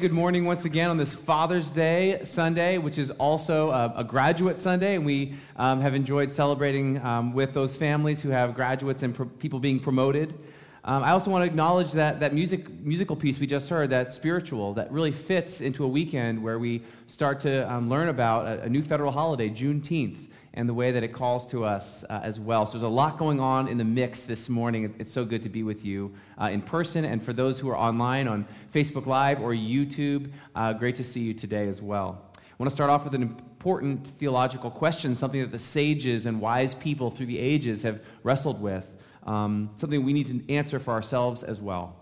Good 0.00 0.12
morning 0.12 0.44
once 0.44 0.64
again 0.64 0.90
on 0.90 0.96
this 0.96 1.12
Father's 1.12 1.72
Day 1.72 2.20
Sunday, 2.22 2.78
which 2.78 2.98
is 2.98 3.10
also 3.10 3.70
a, 3.70 3.92
a 3.96 4.04
graduate 4.04 4.56
Sunday, 4.56 4.94
and 4.94 5.04
we 5.04 5.34
um, 5.56 5.80
have 5.80 5.92
enjoyed 5.92 6.30
celebrating 6.30 7.04
um, 7.04 7.32
with 7.32 7.52
those 7.52 7.76
families 7.76 8.22
who 8.22 8.28
have 8.30 8.54
graduates 8.54 9.02
and 9.02 9.12
pro- 9.12 9.26
people 9.26 9.58
being 9.58 9.80
promoted. 9.80 10.38
Um, 10.84 11.02
I 11.02 11.10
also 11.10 11.32
want 11.32 11.42
to 11.42 11.46
acknowledge 11.46 11.90
that, 11.92 12.20
that 12.20 12.32
music, 12.32 12.70
musical 12.78 13.16
piece 13.16 13.40
we 13.40 13.48
just 13.48 13.68
heard, 13.68 13.90
that 13.90 14.12
spiritual, 14.12 14.72
that 14.74 14.92
really 14.92 15.10
fits 15.10 15.60
into 15.60 15.82
a 15.82 15.88
weekend 15.88 16.40
where 16.40 16.60
we 16.60 16.80
start 17.08 17.40
to 17.40 17.68
um, 17.68 17.88
learn 17.88 18.08
about 18.08 18.46
a, 18.46 18.62
a 18.62 18.68
new 18.68 18.84
federal 18.84 19.10
holiday, 19.10 19.50
Juneteenth 19.50 20.27
and 20.54 20.68
the 20.68 20.74
way 20.74 20.90
that 20.90 21.02
it 21.02 21.12
calls 21.12 21.46
to 21.48 21.64
us 21.64 22.04
uh, 22.10 22.20
as 22.22 22.40
well. 22.40 22.66
So 22.66 22.72
there's 22.72 22.82
a 22.82 22.88
lot 22.88 23.18
going 23.18 23.40
on 23.40 23.68
in 23.68 23.78
the 23.78 23.84
mix 23.84 24.24
this 24.24 24.48
morning. 24.48 24.94
It's 24.98 25.12
so 25.12 25.24
good 25.24 25.42
to 25.42 25.48
be 25.48 25.62
with 25.62 25.84
you 25.84 26.12
uh, 26.40 26.46
in 26.46 26.62
person. 26.62 27.04
And 27.04 27.22
for 27.22 27.32
those 27.32 27.58
who 27.58 27.68
are 27.68 27.76
online 27.76 28.26
on 28.26 28.46
Facebook 28.72 29.06
Live 29.06 29.40
or 29.40 29.52
YouTube, 29.52 30.30
uh, 30.54 30.72
great 30.72 30.96
to 30.96 31.04
see 31.04 31.20
you 31.20 31.34
today 31.34 31.68
as 31.68 31.80
well. 31.82 32.22
I 32.36 32.40
want 32.58 32.70
to 32.70 32.74
start 32.74 32.90
off 32.90 33.04
with 33.04 33.14
an 33.14 33.22
important 33.22 34.08
theological 34.18 34.70
question, 34.70 35.14
something 35.14 35.40
that 35.40 35.52
the 35.52 35.58
sages 35.58 36.26
and 36.26 36.40
wise 36.40 36.74
people 36.74 37.10
through 37.10 37.26
the 37.26 37.38
ages 37.38 37.82
have 37.82 38.00
wrestled 38.24 38.60
with, 38.60 38.96
um, 39.26 39.70
something 39.76 40.02
we 40.02 40.12
need 40.12 40.26
to 40.26 40.52
answer 40.52 40.80
for 40.80 40.92
ourselves 40.92 41.44
as 41.44 41.60
well. 41.60 41.94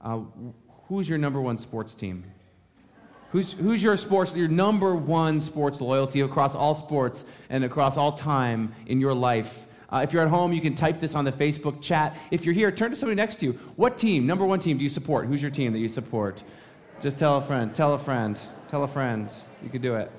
Uh, 0.00 0.20
who's 0.86 1.08
your 1.08 1.18
number 1.18 1.40
one 1.40 1.58
sports 1.58 1.94
team? 1.94 2.24
Who's, 3.34 3.52
who's 3.54 3.82
your 3.82 3.96
sports, 3.96 4.32
your 4.36 4.46
number 4.46 4.94
one 4.94 5.40
sports 5.40 5.80
loyalty 5.80 6.20
across 6.20 6.54
all 6.54 6.72
sports 6.72 7.24
and 7.50 7.64
across 7.64 7.96
all 7.96 8.12
time 8.12 8.72
in 8.86 9.00
your 9.00 9.12
life? 9.12 9.66
Uh, 9.92 10.02
if 10.04 10.12
you're 10.12 10.22
at 10.22 10.28
home, 10.28 10.52
you 10.52 10.60
can 10.60 10.76
type 10.76 11.00
this 11.00 11.16
on 11.16 11.24
the 11.24 11.32
Facebook 11.32 11.82
chat. 11.82 12.16
If 12.30 12.44
you're 12.44 12.54
here, 12.54 12.70
turn 12.70 12.90
to 12.90 12.96
somebody 12.96 13.16
next 13.16 13.40
to 13.40 13.46
you. 13.46 13.52
What 13.74 13.98
team, 13.98 14.24
number 14.24 14.46
one 14.46 14.60
team, 14.60 14.78
do 14.78 14.84
you 14.84 14.88
support? 14.88 15.26
Who's 15.26 15.42
your 15.42 15.50
team 15.50 15.72
that 15.72 15.80
you 15.80 15.88
support? 15.88 16.44
Just 17.00 17.18
tell 17.18 17.38
a 17.38 17.40
friend, 17.40 17.74
tell 17.74 17.94
a 17.94 17.98
friend, 17.98 18.38
tell 18.68 18.84
a 18.84 18.88
friend. 18.88 19.28
You 19.64 19.68
can 19.68 19.82
do 19.82 19.96
it. 19.96 20.12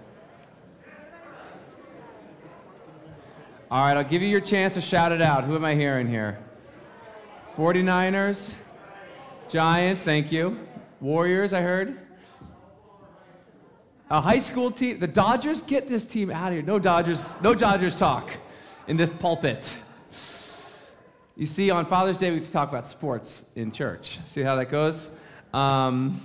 All 3.72 3.82
right, 3.82 3.96
I'll 3.96 4.04
give 4.04 4.22
you 4.22 4.28
your 4.28 4.42
chance 4.42 4.74
to 4.74 4.82
shout 4.82 5.14
it 5.14 5.22
out. 5.22 5.46
Who 5.46 5.56
am 5.56 5.64
I 5.64 5.74
hearing 5.74 6.10
here? 6.10 6.38
49ers, 7.56 8.56
Giants, 9.48 10.02
thank 10.02 10.34
you. 10.34 10.60
Warriors, 11.00 11.54
I 11.54 11.62
heard. 11.62 12.05
A 14.12 14.22
high 14.22 14.40
school 14.40 14.70
team, 14.70 15.00
the 15.00 15.08
Dodgers, 15.08 15.64
get 15.64 15.90
this 15.90 16.06
team 16.06 16.30
out 16.30 16.50
of 16.50 16.54
here. 16.54 16.62
No 16.62 16.78
Dodgers, 16.78 17.34
no 17.42 17.56
Dodgers 17.56 17.98
talk 17.98 18.32
in 18.88 18.98
this 18.98 19.12
pulpit. 19.12 19.76
You 21.36 21.48
see, 21.48 21.72
on 21.72 21.88
Father's 21.88 22.20
Day, 22.20 22.30
we 22.32 22.40
talk 22.40 22.70
about 22.70 22.88
sports 22.88 23.46
in 23.56 23.72
church. 23.72 24.20
See 24.26 24.42
how 24.42 24.56
that 24.58 24.70
goes? 24.70 25.10
Um, 25.54 26.22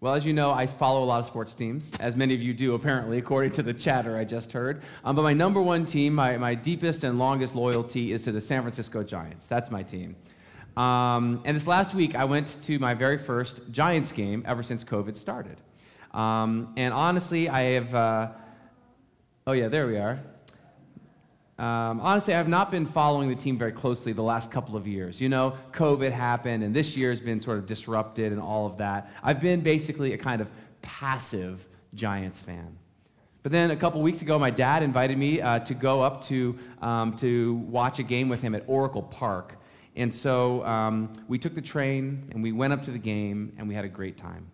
well, 0.00 0.14
as 0.14 0.26
you 0.26 0.32
know, 0.32 0.50
I 0.50 0.66
follow 0.66 1.04
a 1.04 1.06
lot 1.06 1.20
of 1.20 1.26
sports 1.26 1.54
teams, 1.54 1.92
as 2.00 2.16
many 2.16 2.34
of 2.34 2.42
you 2.42 2.52
do, 2.52 2.74
apparently, 2.74 3.18
according 3.18 3.52
to 3.52 3.62
the 3.62 3.72
chatter 3.72 4.16
I 4.16 4.24
just 4.24 4.50
heard. 4.50 4.82
Um, 5.04 5.14
but 5.14 5.22
my 5.22 5.32
number 5.32 5.62
one 5.62 5.86
team, 5.86 6.14
my, 6.14 6.36
my 6.36 6.56
deepest 6.56 7.04
and 7.04 7.16
longest 7.16 7.54
loyalty, 7.54 8.12
is 8.12 8.22
to 8.24 8.32
the 8.32 8.40
San 8.40 8.62
Francisco 8.62 9.04
Giants. 9.04 9.46
That's 9.46 9.70
my 9.70 9.84
team. 9.84 10.16
Um, 10.76 11.40
and 11.44 11.54
this 11.54 11.68
last 11.68 11.94
week, 11.94 12.16
I 12.16 12.24
went 12.24 12.58
to 12.64 12.80
my 12.80 12.92
very 12.92 13.18
first 13.18 13.60
Giants 13.70 14.10
game 14.10 14.42
ever 14.44 14.64
since 14.64 14.82
COVID 14.82 15.16
started. 15.16 15.58
Um, 16.12 16.72
and 16.76 16.92
honestly, 16.92 17.48
I 17.48 17.62
have, 17.74 17.94
uh, 17.94 18.28
oh 19.46 19.52
yeah, 19.52 19.68
there 19.68 19.86
we 19.86 19.98
are. 19.98 20.20
Um, 21.58 22.00
honestly, 22.00 22.34
I 22.34 22.38
have 22.38 22.48
not 22.48 22.70
been 22.70 22.86
following 22.86 23.28
the 23.28 23.36
team 23.36 23.56
very 23.56 23.72
closely 23.72 24.12
the 24.12 24.22
last 24.22 24.50
couple 24.50 24.76
of 24.76 24.86
years. 24.86 25.20
You 25.20 25.28
know, 25.28 25.56
COVID 25.72 26.10
happened, 26.10 26.64
and 26.64 26.74
this 26.74 26.96
year's 26.96 27.20
been 27.20 27.40
sort 27.40 27.58
of 27.58 27.66
disrupted 27.66 28.32
and 28.32 28.40
all 28.40 28.66
of 28.66 28.78
that. 28.78 29.12
I've 29.22 29.40
been 29.40 29.60
basically 29.60 30.12
a 30.12 30.18
kind 30.18 30.40
of 30.40 30.48
passive 30.80 31.66
Giants 31.94 32.40
fan. 32.40 32.76
But 33.42 33.52
then 33.52 33.70
a 33.70 33.76
couple 33.76 34.00
weeks 34.02 34.22
ago, 34.22 34.38
my 34.38 34.50
dad 34.50 34.82
invited 34.82 35.18
me 35.18 35.40
uh, 35.40 35.60
to 35.60 35.74
go 35.74 36.00
up 36.00 36.24
to, 36.24 36.58
um, 36.80 37.16
to 37.16 37.54
watch 37.54 37.98
a 37.98 38.02
game 38.04 38.28
with 38.28 38.40
him 38.40 38.54
at 38.54 38.64
Oracle 38.66 39.02
Park. 39.02 39.56
And 39.96 40.12
so 40.12 40.64
um, 40.64 41.12
we 41.28 41.38
took 41.38 41.54
the 41.54 41.60
train 41.62 42.28
and 42.32 42.42
we 42.42 42.52
went 42.52 42.72
up 42.72 42.82
to 42.84 42.90
the 42.90 42.98
game 42.98 43.52
and 43.58 43.68
we 43.68 43.74
had 43.74 43.84
a 43.84 43.88
great 43.88 44.16
time. 44.16 44.46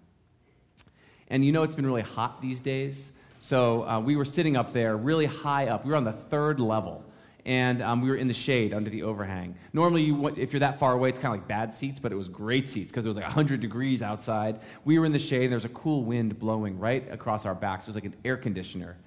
And 1.28 1.44
you 1.44 1.52
know 1.52 1.62
it's 1.62 1.74
been 1.74 1.86
really 1.86 2.02
hot 2.02 2.40
these 2.40 2.60
days. 2.60 3.12
So 3.38 3.86
uh, 3.88 4.00
we 4.00 4.16
were 4.16 4.24
sitting 4.24 4.56
up 4.56 4.72
there 4.72 4.96
really 4.96 5.26
high 5.26 5.68
up. 5.68 5.84
We 5.84 5.90
were 5.90 5.96
on 5.96 6.04
the 6.04 6.12
third 6.12 6.60
level. 6.60 7.04
And 7.44 7.80
um, 7.80 8.02
we 8.02 8.10
were 8.10 8.16
in 8.16 8.28
the 8.28 8.34
shade 8.34 8.74
under 8.74 8.90
the 8.90 9.02
overhang. 9.02 9.54
Normally, 9.72 10.02
you, 10.02 10.28
if 10.28 10.52
you're 10.52 10.60
that 10.60 10.78
far 10.78 10.92
away, 10.92 11.08
it's 11.08 11.18
kind 11.18 11.32
of 11.34 11.40
like 11.40 11.48
bad 11.48 11.72
seats, 11.72 11.98
but 11.98 12.12
it 12.12 12.14
was 12.14 12.28
great 12.28 12.68
seats 12.68 12.90
because 12.90 13.06
it 13.06 13.08
was 13.08 13.16
like 13.16 13.24
100 13.24 13.60
degrees 13.60 14.02
outside. 14.02 14.60
We 14.84 14.98
were 14.98 15.06
in 15.06 15.12
the 15.12 15.18
shade, 15.18 15.44
and 15.44 15.52
there 15.52 15.56
was 15.56 15.64
a 15.64 15.70
cool 15.70 16.04
wind 16.04 16.38
blowing 16.38 16.78
right 16.78 17.10
across 17.10 17.46
our 17.46 17.54
backs. 17.54 17.84
It 17.84 17.88
was 17.88 17.94
like 17.94 18.04
an 18.04 18.16
air 18.24 18.36
conditioner. 18.36 18.98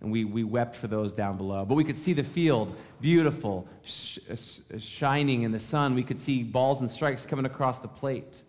And 0.00 0.10
we, 0.10 0.24
we 0.24 0.44
wept 0.44 0.76
for 0.76 0.86
those 0.86 1.12
down 1.12 1.36
below. 1.36 1.66
But 1.66 1.74
we 1.74 1.84
could 1.84 1.96
see 1.96 2.14
the 2.14 2.22
field, 2.22 2.74
beautiful, 3.02 3.68
sh- 3.84 4.18
sh- 4.34 4.60
shining 4.78 5.42
in 5.42 5.52
the 5.52 5.60
sun. 5.60 5.94
We 5.94 6.02
could 6.02 6.18
see 6.18 6.42
balls 6.42 6.80
and 6.80 6.90
strikes 6.90 7.26
coming 7.26 7.44
across 7.44 7.80
the 7.80 7.88
plate. 7.88 8.42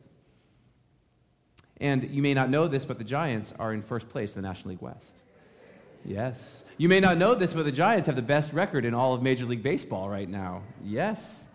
And 1.81 2.09
you 2.12 2.22
may 2.22 2.36
not 2.36 2.50
know 2.50 2.68
this, 2.68 2.86
but 2.86 3.00
the 3.00 3.03
Giants 3.03 3.53
are 3.59 3.74
in 3.74 3.81
first 3.81 4.08
place 4.08 4.36
in 4.36 4.42
the 4.42 4.47
National 4.47 4.69
League 4.69 4.81
West. 4.81 5.24
Yes. 6.06 6.64
You 6.78 6.88
may 6.88 7.00
not 7.00 7.18
know 7.18 7.36
this, 7.36 7.53
but 7.53 7.66
the 7.66 7.72
Giants 7.72 8.06
have 8.06 8.16
the 8.16 8.22
best 8.22 8.53
record 8.53 8.86
in 8.86 8.94
all 8.94 9.14
of 9.16 9.22
Major 9.22 9.46
League 9.46 9.64
Baseball 9.64 10.08
right 10.08 10.30
now. 10.30 10.62
Yes. 10.84 11.47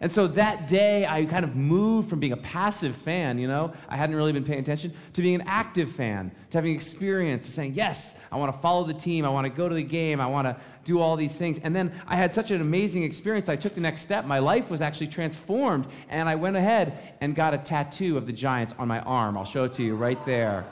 And 0.00 0.12
so 0.12 0.26
that 0.28 0.68
day, 0.68 1.06
I 1.06 1.24
kind 1.24 1.44
of 1.44 1.56
moved 1.56 2.10
from 2.10 2.20
being 2.20 2.32
a 2.32 2.38
passive 2.38 2.94
fan, 2.94 3.38
you 3.38 3.48
know, 3.48 3.72
I 3.88 3.96
hadn't 3.96 4.16
really 4.16 4.32
been 4.32 4.44
paying 4.44 4.60
attention, 4.60 4.92
to 5.14 5.22
being 5.22 5.36
an 5.36 5.46
active 5.46 5.90
fan, 5.90 6.30
to 6.50 6.58
having 6.58 6.74
experience, 6.74 7.46
to 7.46 7.52
saying, 7.52 7.74
yes, 7.74 8.14
I 8.30 8.36
want 8.36 8.54
to 8.54 8.60
follow 8.60 8.84
the 8.84 8.94
team, 8.94 9.24
I 9.24 9.28
want 9.28 9.46
to 9.46 9.50
go 9.50 9.68
to 9.68 9.74
the 9.74 9.82
game, 9.82 10.20
I 10.20 10.26
want 10.26 10.46
to 10.46 10.56
do 10.84 11.00
all 11.00 11.16
these 11.16 11.34
things. 11.34 11.58
And 11.62 11.74
then 11.74 11.92
I 12.06 12.16
had 12.16 12.32
such 12.32 12.50
an 12.50 12.60
amazing 12.60 13.02
experience. 13.02 13.48
I 13.48 13.56
took 13.56 13.74
the 13.74 13.80
next 13.80 14.02
step. 14.02 14.24
My 14.24 14.38
life 14.38 14.70
was 14.70 14.80
actually 14.80 15.08
transformed, 15.08 15.86
and 16.08 16.28
I 16.28 16.34
went 16.34 16.56
ahead 16.56 17.16
and 17.20 17.34
got 17.34 17.54
a 17.54 17.58
tattoo 17.58 18.16
of 18.16 18.26
the 18.26 18.32
Giants 18.32 18.74
on 18.78 18.88
my 18.88 19.00
arm. 19.00 19.36
I'll 19.36 19.44
show 19.44 19.64
it 19.64 19.72
to 19.74 19.82
you 19.82 19.96
right 19.96 20.24
there. 20.26 20.66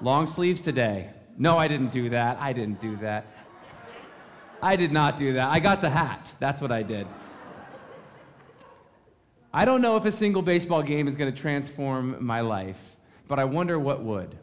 Long 0.00 0.26
sleeves 0.26 0.60
today. 0.60 1.10
No, 1.36 1.58
I 1.58 1.68
didn't 1.68 1.92
do 1.92 2.08
that. 2.10 2.38
I 2.38 2.52
didn't 2.52 2.80
do 2.80 2.96
that. 2.98 3.26
I 4.62 4.76
did 4.76 4.92
not 4.92 5.16
do 5.16 5.34
that. 5.34 5.50
I 5.50 5.58
got 5.58 5.80
the 5.80 5.90
hat. 5.90 6.32
That's 6.38 6.60
what 6.60 6.70
I 6.70 6.82
did. 6.82 7.06
I 9.52 9.64
don't 9.64 9.82
know 9.82 9.96
if 9.96 10.04
a 10.04 10.12
single 10.12 10.42
baseball 10.42 10.82
game 10.82 11.08
is 11.08 11.16
going 11.16 11.32
to 11.32 11.36
transform 11.36 12.24
my 12.24 12.40
life, 12.40 12.80
but 13.26 13.40
I 13.40 13.44
wonder 13.44 13.80
what 13.80 14.02
would. 14.02 14.36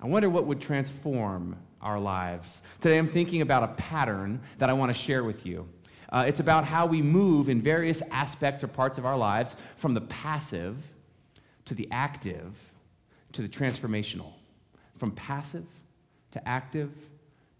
I 0.00 0.06
wonder 0.06 0.30
what 0.30 0.46
would 0.46 0.60
transform 0.60 1.56
our 1.82 1.98
lives. 1.98 2.62
Today 2.80 2.96
I'm 2.96 3.08
thinking 3.08 3.42
about 3.42 3.64
a 3.64 3.68
pattern 3.74 4.40
that 4.58 4.70
I 4.70 4.72
want 4.72 4.90
to 4.90 4.98
share 4.98 5.24
with 5.24 5.44
you. 5.44 5.68
Uh, 6.10 6.24
it's 6.28 6.38
about 6.38 6.64
how 6.64 6.86
we 6.86 7.02
move 7.02 7.48
in 7.48 7.60
various 7.60 8.02
aspects 8.12 8.62
or 8.62 8.68
parts 8.68 8.98
of 8.98 9.06
our 9.06 9.16
lives 9.16 9.56
from 9.76 9.94
the 9.94 10.00
passive 10.02 10.76
to 11.64 11.74
the 11.74 11.88
active 11.90 12.54
to 13.32 13.42
the 13.42 13.48
transformational. 13.48 14.32
From 14.98 15.10
passive 15.12 15.66
to 16.30 16.48
active 16.48 16.92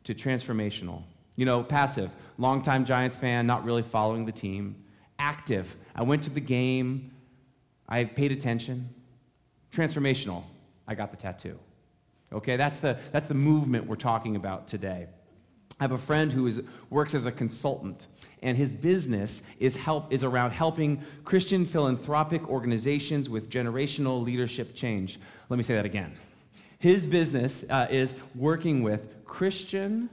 to 0.04 0.14
transformational. 0.14 1.02
You 1.34 1.46
know, 1.46 1.62
passive, 1.62 2.10
longtime 2.38 2.84
Giants 2.84 3.16
fan, 3.16 3.46
not 3.46 3.64
really 3.64 3.82
following 3.82 4.24
the 4.24 4.32
team. 4.32 4.76
Active, 5.18 5.76
I 5.94 6.02
went 6.02 6.22
to 6.24 6.30
the 6.30 6.40
game, 6.40 7.10
I 7.88 8.04
paid 8.04 8.32
attention. 8.32 8.88
Transformational, 9.72 10.44
I 10.86 10.94
got 10.94 11.10
the 11.10 11.16
tattoo. 11.16 11.58
Okay, 12.32 12.56
that's 12.56 12.80
the, 12.80 12.98
that's 13.12 13.28
the 13.28 13.34
movement 13.34 13.86
we're 13.86 13.96
talking 13.96 14.36
about 14.36 14.68
today. 14.68 15.08
I 15.80 15.84
have 15.84 15.92
a 15.92 15.98
friend 15.98 16.32
who 16.32 16.46
is, 16.46 16.62
works 16.90 17.14
as 17.14 17.26
a 17.26 17.32
consultant, 17.32 18.06
and 18.42 18.56
his 18.56 18.72
business 18.72 19.42
is, 19.58 19.74
help, 19.74 20.12
is 20.12 20.22
around 20.22 20.50
helping 20.50 21.02
Christian 21.24 21.64
philanthropic 21.64 22.46
organizations 22.48 23.28
with 23.28 23.48
generational 23.48 24.22
leadership 24.22 24.74
change. 24.74 25.18
Let 25.48 25.56
me 25.56 25.62
say 25.62 25.74
that 25.74 25.86
again. 25.86 26.14
His 26.78 27.06
business 27.06 27.64
uh, 27.70 27.86
is 27.90 28.14
working 28.34 28.82
with 28.82 29.24
Christian 29.24 30.10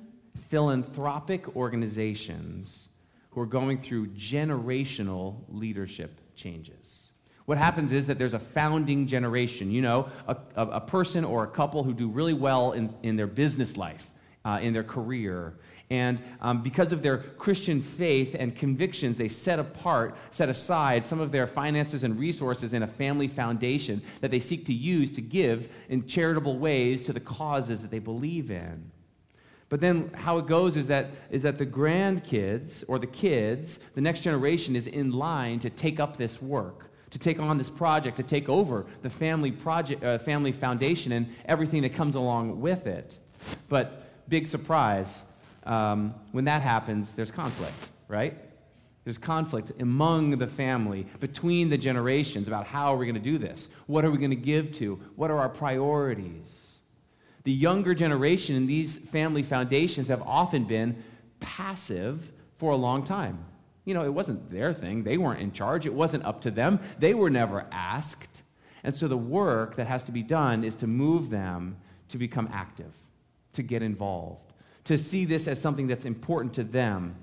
philanthropic 0.48 1.56
organizations 1.56 2.90
who 3.38 3.44
are 3.44 3.46
going 3.46 3.80
through 3.80 4.08
generational 4.08 5.36
leadership 5.48 6.20
changes. 6.36 7.10
What 7.46 7.60
happens 7.60 7.94
is 7.94 8.08
that 8.08 8.18
there's 8.18 8.34
a 8.34 8.40
founding 8.40 9.06
generation, 9.06 9.70
you 9.70 9.84
know, 9.84 10.10
a, 10.28 10.36
a, 10.56 10.82
person 10.82 11.24
or 11.24 11.44
a 11.44 11.48
couple 11.48 11.84
who 11.84 11.94
do 11.94 12.08
really 12.08 12.34
well 12.34 12.72
in, 12.72 12.92
in 13.04 13.16
their 13.16 13.28
business 13.28 13.78
life, 13.78 14.10
uh, 14.44 14.58
in 14.60 14.74
their 14.74 14.84
career. 14.84 15.54
And 15.92 16.20
um, 16.42 16.64
because 16.64 16.92
of 16.92 17.04
their 17.04 17.20
Christian 17.20 17.80
faith 17.80 18.36
and 18.40 18.56
convictions, 18.56 19.20
they 19.20 19.28
set 19.28 19.60
apart, 19.60 20.16
set 20.32 20.50
aside 20.50 21.06
some 21.06 21.20
of 21.20 21.32
their 21.32 21.46
finances 21.46 22.04
and 22.04 22.18
resources 22.18 22.74
in 22.74 22.82
a 22.82 22.88
family 22.88 23.28
foundation 23.28 24.02
that 24.22 24.32
they 24.32 24.40
seek 24.40 24.66
to 24.66 24.74
use 24.74 25.12
to 25.12 25.22
give 25.22 25.72
in 25.90 26.08
charitable 26.08 26.58
ways 26.58 27.04
to 27.04 27.14
the 27.14 27.20
causes 27.20 27.84
that 27.84 27.92
they 27.92 28.00
believe 28.00 28.50
in. 28.50 28.92
But 29.70 29.82
then 29.82 30.10
how 30.14 30.38
it 30.38 30.48
goes 30.48 30.78
is 30.78 30.88
that, 30.88 31.12
is 31.30 31.44
that 31.44 31.58
the 31.58 31.66
grandkids 31.66 32.86
or 32.88 33.00
the 33.00 33.08
kids, 33.08 33.80
the 33.96 34.02
next 34.02 34.22
generation, 34.22 34.76
is 34.76 34.88
in 34.88 35.12
line 35.12 35.60
to 35.60 35.70
take 35.70 36.00
up 36.00 36.16
this 36.16 36.42
work, 36.42 36.90
to 37.10 37.20
take 37.20 37.40
on 37.40 37.58
this 37.58 37.70
project, 37.70 38.16
to 38.18 38.24
take 38.24 38.48
over 38.48 38.86
the 39.02 39.10
family 39.10 39.52
project, 39.52 40.04
uh, 40.04 40.18
family 40.20 40.54
foundation, 40.54 41.12
and 41.12 41.28
everything 41.46 41.82
that 41.82 41.94
comes 41.94 42.16
along 42.16 42.62
with 42.62 42.88
it. 42.88 43.18
But 43.68 44.30
big 44.30 44.48
surprise, 44.48 45.24
um, 45.66 46.16
when 46.32 46.46
that 46.46 46.62
happens, 46.62 47.14
there's 47.14 47.32
conflict, 47.32 47.90
right? 48.08 48.38
There's 49.04 49.18
conflict 49.18 49.72
among 49.80 50.32
the 50.32 50.48
family, 50.48 51.08
between 51.20 51.70
the 51.70 51.78
generations 51.78 52.48
about 52.48 52.66
how 52.66 52.94
are 52.94 52.98
we 52.98 53.06
going 53.06 53.16
to 53.16 53.22
do 53.22 53.38
this? 53.38 53.70
What 53.86 54.06
are 54.06 54.12
we 54.12 54.18
going 54.18 54.32
to 54.32 54.36
give 54.36 54.74
to? 54.76 54.96
What 55.16 55.30
are 55.30 55.40
our 55.40 55.50
priorities? 55.50 56.67
The 57.48 57.54
younger 57.54 57.96
generation 57.96 58.58
in 58.58 58.68
these 58.68 58.98
family 58.98 59.42
foundations 59.42 60.10
have 60.10 60.22
often 60.24 60.66
been 60.66 61.02
passive 61.40 62.30
for 62.58 62.72
a 62.72 62.76
long 62.76 63.06
time. 63.06 63.40
You 63.86 63.94
know, 63.94 64.04
it 64.04 64.14
wasn't 64.14 64.52
their 64.52 64.74
thing. 64.74 65.02
They 65.02 65.18
weren't 65.18 65.40
in 65.40 65.54
charge. 65.54 65.86
It 65.86 65.94
wasn't 65.94 66.26
up 66.26 66.42
to 66.42 66.52
them. 66.52 66.78
They 67.00 67.14
were 67.14 67.30
never 67.30 67.66
asked. 67.72 68.42
And 68.84 68.94
so 68.94 69.08
the 69.08 69.16
work 69.16 69.78
that 69.78 69.88
has 69.88 70.04
to 70.04 70.12
be 70.12 70.24
done 70.24 70.66
is 70.66 70.76
to 70.76 70.88
move 70.88 71.30
them 71.30 71.78
to 72.10 72.18
become 72.18 72.50
active, 72.52 72.92
to 73.54 73.64
get 73.64 73.82
involved, 73.82 74.52
to 74.84 74.98
see 74.98 75.24
this 75.24 75.48
as 75.48 75.58
something 75.58 75.88
that's 75.88 76.04
important 76.04 76.54
to 76.56 76.66
them, 76.66 77.16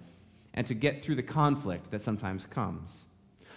and 0.54 0.66
to 0.66 0.72
get 0.72 1.02
through 1.02 1.16
the 1.16 1.22
conflict 1.22 1.90
that 1.90 2.00
sometimes 2.00 2.46
comes. 2.46 3.04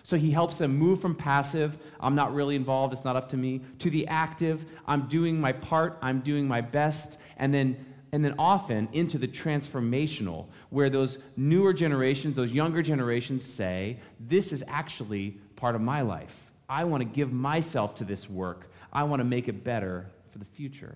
So 0.07 0.15
he 0.15 0.31
helps 0.31 0.57
them 0.57 0.73
move 0.73 1.01
from 1.01 1.13
passive, 1.13 1.77
I'm 1.99 2.15
not 2.15 2.33
really 2.33 2.55
involved, 2.55 2.93
it's 2.93 3.03
not 3.03 3.17
up 3.17 3.29
to 3.31 3.35
me, 3.35 3.59
to 3.79 3.89
the 3.89 4.07
active, 4.07 4.65
I'm 4.87 5.05
doing 5.09 5.37
my 5.37 5.51
part, 5.51 5.97
I'm 6.01 6.21
doing 6.21 6.47
my 6.47 6.61
best, 6.61 7.17
and 7.35 7.53
then 7.53 7.85
and 8.13 8.23
then 8.23 8.33
often 8.39 8.87
into 8.93 9.17
the 9.17 9.27
transformational, 9.27 10.45
where 10.69 10.89
those 10.89 11.17
newer 11.35 11.73
generations, 11.73 12.37
those 12.37 12.53
younger 12.53 12.81
generations 12.81 13.43
say, 13.43 13.99
This 14.17 14.53
is 14.53 14.63
actually 14.69 15.31
part 15.57 15.75
of 15.75 15.81
my 15.81 15.99
life. 15.99 16.37
I 16.69 16.85
want 16.85 17.01
to 17.01 17.05
give 17.05 17.33
myself 17.33 17.93
to 17.95 18.05
this 18.05 18.29
work. 18.29 18.71
I 18.93 19.03
want 19.03 19.19
to 19.19 19.25
make 19.25 19.49
it 19.49 19.65
better 19.65 20.09
for 20.31 20.37
the 20.37 20.45
future. 20.45 20.95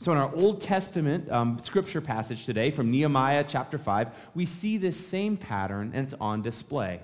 So, 0.00 0.12
in 0.12 0.18
our 0.18 0.30
Old 0.34 0.60
Testament 0.60 1.32
um, 1.32 1.58
scripture 1.62 2.02
passage 2.02 2.44
today 2.44 2.70
from 2.70 2.90
Nehemiah 2.90 3.42
chapter 3.48 3.78
5, 3.78 4.08
we 4.34 4.44
see 4.44 4.76
this 4.76 4.98
same 4.98 5.38
pattern 5.38 5.92
and 5.94 6.04
it's 6.04 6.14
on 6.20 6.42
display. 6.42 7.00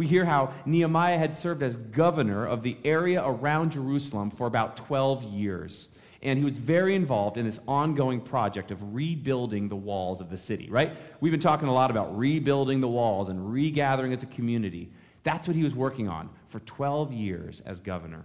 We 0.00 0.06
hear 0.06 0.24
how 0.24 0.54
Nehemiah 0.64 1.18
had 1.18 1.34
served 1.34 1.62
as 1.62 1.76
governor 1.76 2.46
of 2.46 2.62
the 2.62 2.78
area 2.86 3.22
around 3.22 3.72
Jerusalem 3.72 4.30
for 4.30 4.46
about 4.46 4.78
12 4.78 5.24
years 5.24 5.88
and 6.22 6.38
he 6.38 6.44
was 6.44 6.56
very 6.56 6.94
involved 6.94 7.36
in 7.36 7.44
this 7.44 7.60
ongoing 7.68 8.18
project 8.18 8.70
of 8.70 8.94
rebuilding 8.94 9.68
the 9.68 9.76
walls 9.76 10.22
of 10.22 10.30
the 10.30 10.38
city, 10.38 10.70
right? 10.70 10.96
We've 11.20 11.32
been 11.32 11.38
talking 11.38 11.68
a 11.68 11.72
lot 11.74 11.90
about 11.90 12.16
rebuilding 12.16 12.80
the 12.80 12.88
walls 12.88 13.28
and 13.28 13.52
regathering 13.52 14.14
as 14.14 14.22
a 14.22 14.26
community. 14.26 14.90
That's 15.22 15.46
what 15.46 15.54
he 15.54 15.62
was 15.62 15.74
working 15.74 16.08
on 16.08 16.30
for 16.48 16.60
12 16.60 17.12
years 17.12 17.60
as 17.66 17.78
governor. 17.78 18.24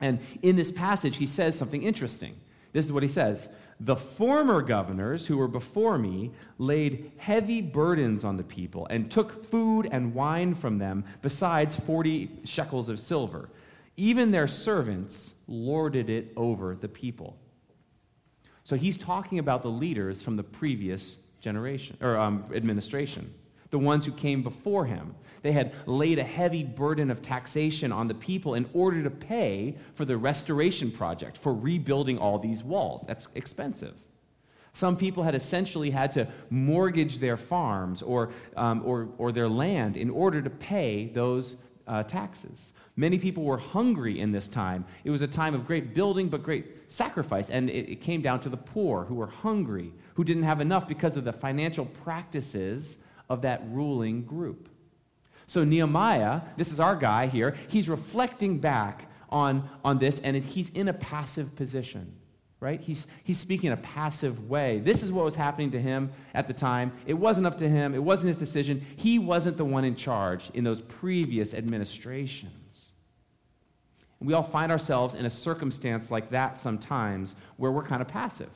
And 0.00 0.18
in 0.42 0.56
this 0.56 0.72
passage, 0.72 1.16
he 1.16 1.28
says 1.28 1.56
something 1.56 1.84
interesting. 1.84 2.34
This 2.72 2.84
is 2.86 2.92
what 2.92 3.04
he 3.04 3.08
says 3.08 3.48
The 3.80 3.96
former 3.96 4.62
governors 4.62 5.26
who 5.26 5.36
were 5.36 5.48
before 5.48 5.98
me 5.98 6.30
laid 6.58 7.12
heavy 7.16 7.60
burdens 7.60 8.24
on 8.24 8.36
the 8.36 8.44
people 8.44 8.86
and 8.90 9.10
took 9.10 9.44
food 9.44 9.88
and 9.90 10.14
wine 10.14 10.54
from 10.54 10.78
them, 10.78 11.04
besides 11.20 11.74
40 11.74 12.30
shekels 12.44 12.88
of 12.88 13.00
silver. 13.00 13.48
Even 13.96 14.30
their 14.30 14.48
servants 14.48 15.34
lorded 15.48 16.08
it 16.08 16.32
over 16.36 16.76
the 16.76 16.88
people. 16.88 17.36
So 18.64 18.76
he's 18.76 18.96
talking 18.96 19.38
about 19.38 19.62
the 19.62 19.70
leaders 19.70 20.22
from 20.22 20.36
the 20.36 20.42
previous 20.42 21.18
generation 21.40 21.96
or 22.00 22.16
um, 22.16 22.44
administration, 22.54 23.32
the 23.72 23.78
ones 23.78 24.04
who 24.04 24.12
came 24.12 24.42
before 24.42 24.84
him. 24.84 25.14
They 25.40 25.50
had 25.50 25.72
laid 25.86 26.20
a 26.20 26.24
heavy 26.24 26.62
burden 26.62 27.10
of 27.10 27.20
taxation 27.20 27.90
on 27.90 28.06
the 28.06 28.14
people 28.14 28.54
in 28.54 28.68
order 28.74 29.02
to 29.02 29.10
pay 29.10 29.76
for 29.94 30.04
the 30.04 30.16
restoration 30.16 30.92
project, 30.92 31.36
for 31.36 31.52
rebuilding 31.52 32.18
all 32.18 32.38
these 32.38 32.62
walls. 32.62 33.04
That's 33.08 33.26
expensive. 33.34 33.94
Some 34.74 34.96
people 34.96 35.22
had 35.22 35.34
essentially 35.34 35.90
had 35.90 36.12
to 36.12 36.28
mortgage 36.50 37.18
their 37.18 37.36
farms 37.36 38.02
or, 38.02 38.32
um, 38.56 38.82
or, 38.84 39.08
or 39.18 39.32
their 39.32 39.48
land 39.48 39.96
in 39.96 40.10
order 40.10 40.40
to 40.40 40.50
pay 40.50 41.06
those 41.08 41.56
uh, 41.88 42.02
taxes. 42.02 42.74
Many 42.96 43.18
people 43.18 43.42
were 43.42 43.58
hungry 43.58 44.20
in 44.20 44.32
this 44.32 44.48
time. 44.48 44.84
It 45.04 45.10
was 45.10 45.22
a 45.22 45.26
time 45.26 45.54
of 45.54 45.66
great 45.66 45.94
building, 45.94 46.28
but 46.28 46.42
great 46.42 46.90
sacrifice. 46.92 47.48
And 47.48 47.70
it, 47.70 47.90
it 47.90 48.00
came 48.02 48.20
down 48.20 48.40
to 48.40 48.50
the 48.50 48.56
poor 48.56 49.04
who 49.04 49.14
were 49.14 49.26
hungry, 49.26 49.92
who 50.14 50.24
didn't 50.24 50.42
have 50.42 50.60
enough 50.60 50.86
because 50.86 51.16
of 51.16 51.24
the 51.24 51.32
financial 51.32 51.86
practices 51.86 52.98
of 53.32 53.42
that 53.42 53.62
ruling 53.70 54.22
group. 54.22 54.68
So, 55.46 55.64
Nehemiah, 55.64 56.42
this 56.56 56.70
is 56.70 56.78
our 56.78 56.94
guy 56.94 57.26
here, 57.26 57.56
he's 57.68 57.88
reflecting 57.88 58.58
back 58.58 59.10
on, 59.30 59.68
on 59.84 59.98
this, 59.98 60.18
and 60.20 60.36
he's 60.36 60.68
in 60.70 60.88
a 60.88 60.92
passive 60.92 61.56
position 61.56 62.14
right? 62.60 62.80
He's, 62.80 63.08
he's 63.24 63.38
speaking 63.38 63.66
in 63.66 63.72
a 63.72 63.82
passive 63.82 64.48
way. 64.48 64.78
This 64.78 65.02
is 65.02 65.10
what 65.10 65.24
was 65.24 65.34
happening 65.34 65.72
to 65.72 65.82
him 65.82 66.12
at 66.32 66.46
the 66.46 66.54
time. 66.54 66.92
It 67.06 67.14
wasn't 67.14 67.44
up 67.44 67.58
to 67.58 67.68
him, 67.68 67.92
it 67.92 68.02
wasn't 68.02 68.28
his 68.28 68.36
decision. 68.36 68.86
He 68.94 69.18
wasn't 69.18 69.56
the 69.56 69.64
one 69.64 69.84
in 69.84 69.96
charge 69.96 70.48
in 70.54 70.62
those 70.62 70.80
previous 70.80 71.54
administrations. 71.54 72.92
And 74.20 74.28
we 74.28 74.34
all 74.34 74.44
find 74.44 74.70
ourselves 74.70 75.14
in 75.14 75.26
a 75.26 75.30
circumstance 75.30 76.12
like 76.12 76.30
that 76.30 76.56
sometimes 76.56 77.34
where 77.56 77.72
we're 77.72 77.82
kind 77.82 78.00
of 78.00 78.06
passive. 78.06 78.50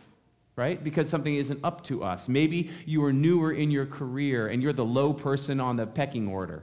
Right? 0.57 0.83
Because 0.83 1.09
something 1.09 1.35
isn't 1.35 1.61
up 1.63 1.85
to 1.85 2.03
us. 2.03 2.29
Maybe 2.29 2.71
you 2.87 3.05
are 3.05 3.13
newer 3.13 3.53
in 3.53 3.71
your 3.71 3.85
career 3.87 4.49
and 4.49 4.63
you're 4.63 4.73
the 4.73 4.85
low 4.85 5.13
person 5.13 5.61
on 5.61 5.77
the 5.77 5.87
pecking 5.87 6.27
order. 6.27 6.63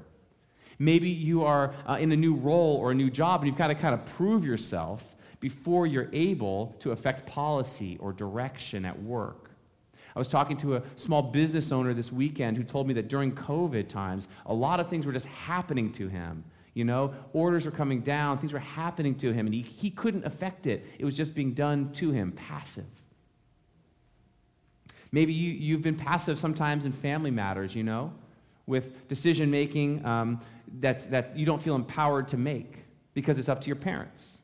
Maybe 0.80 1.10
you 1.10 1.44
are 1.46 1.74
uh, 1.88 1.98
in 2.00 2.12
a 2.12 2.16
new 2.16 2.34
role 2.34 2.78
or 2.78 2.92
a 2.92 2.96
new 2.96 3.12
job 3.12 3.42
and 3.42 3.48
you've 3.48 3.58
got 3.58 3.68
to 3.68 3.76
kind 3.76 3.94
of 3.94 4.04
prove 4.18 4.44
yourself 4.44 5.16
before 5.40 5.86
you're 5.86 6.10
able 6.12 6.76
to 6.80 6.92
affect 6.92 7.28
policy 7.28 7.98
or 8.00 8.14
direction 8.14 8.84
at 8.84 9.00
work. 9.04 9.52
I 10.16 10.20
was 10.20 10.28
talking 10.28 10.58
to 10.58 10.76
a 10.78 10.84
small 10.96 11.22
business 11.22 11.72
owner 11.72 11.94
this 11.94 12.12
weekend 12.12 12.56
who 12.56 12.64
told 12.64 12.88
me 12.88 12.94
that 12.94 13.08
during 13.08 13.32
COVID 13.34 13.88
times, 13.88 14.28
a 14.46 14.54
lot 14.54 14.80
of 14.80 14.90
things 14.90 15.06
were 15.06 15.12
just 15.12 15.26
happening 15.26 15.92
to 15.94 16.08
him. 16.08 16.44
You 16.76 16.86
know, 16.86 17.14
orders 17.34 17.66
were 17.66 17.72
coming 17.72 18.02
down, 18.02 18.38
things 18.38 18.54
were 18.54 18.60
happening 18.60 19.16
to 19.16 19.32
him, 19.32 19.48
and 19.48 19.54
he, 19.54 19.62
he 19.62 19.90
couldn't 19.90 20.26
affect 20.26 20.66
it. 20.66 20.86
It 20.98 21.06
was 21.06 21.16
just 21.16 21.36
being 21.36 21.54
done 21.54 21.92
to 21.94 22.12
him, 22.12 22.32
passive. 22.32 22.86
Maybe 25.14 25.32
you, 25.32 25.52
you've 25.52 25.84
been 25.84 25.96
passive 25.96 26.40
sometimes 26.40 26.86
in 26.86 26.92
family 26.92 27.30
matters, 27.30 27.76
you 27.76 27.84
know, 27.84 28.12
with 28.66 29.08
decision 29.08 29.50
making 29.52 30.04
um, 30.06 30.42
that 30.80 31.10
that 31.12 31.38
you 31.38 31.46
don't 31.46 31.62
feel 31.62 31.76
empowered 31.76 32.28
to 32.30 32.38
make 32.38 32.80
because 33.14 33.38
it's 33.38 33.48
up 33.48 33.62
to 33.62 33.68
your 33.68 33.76
parents. 33.76 34.40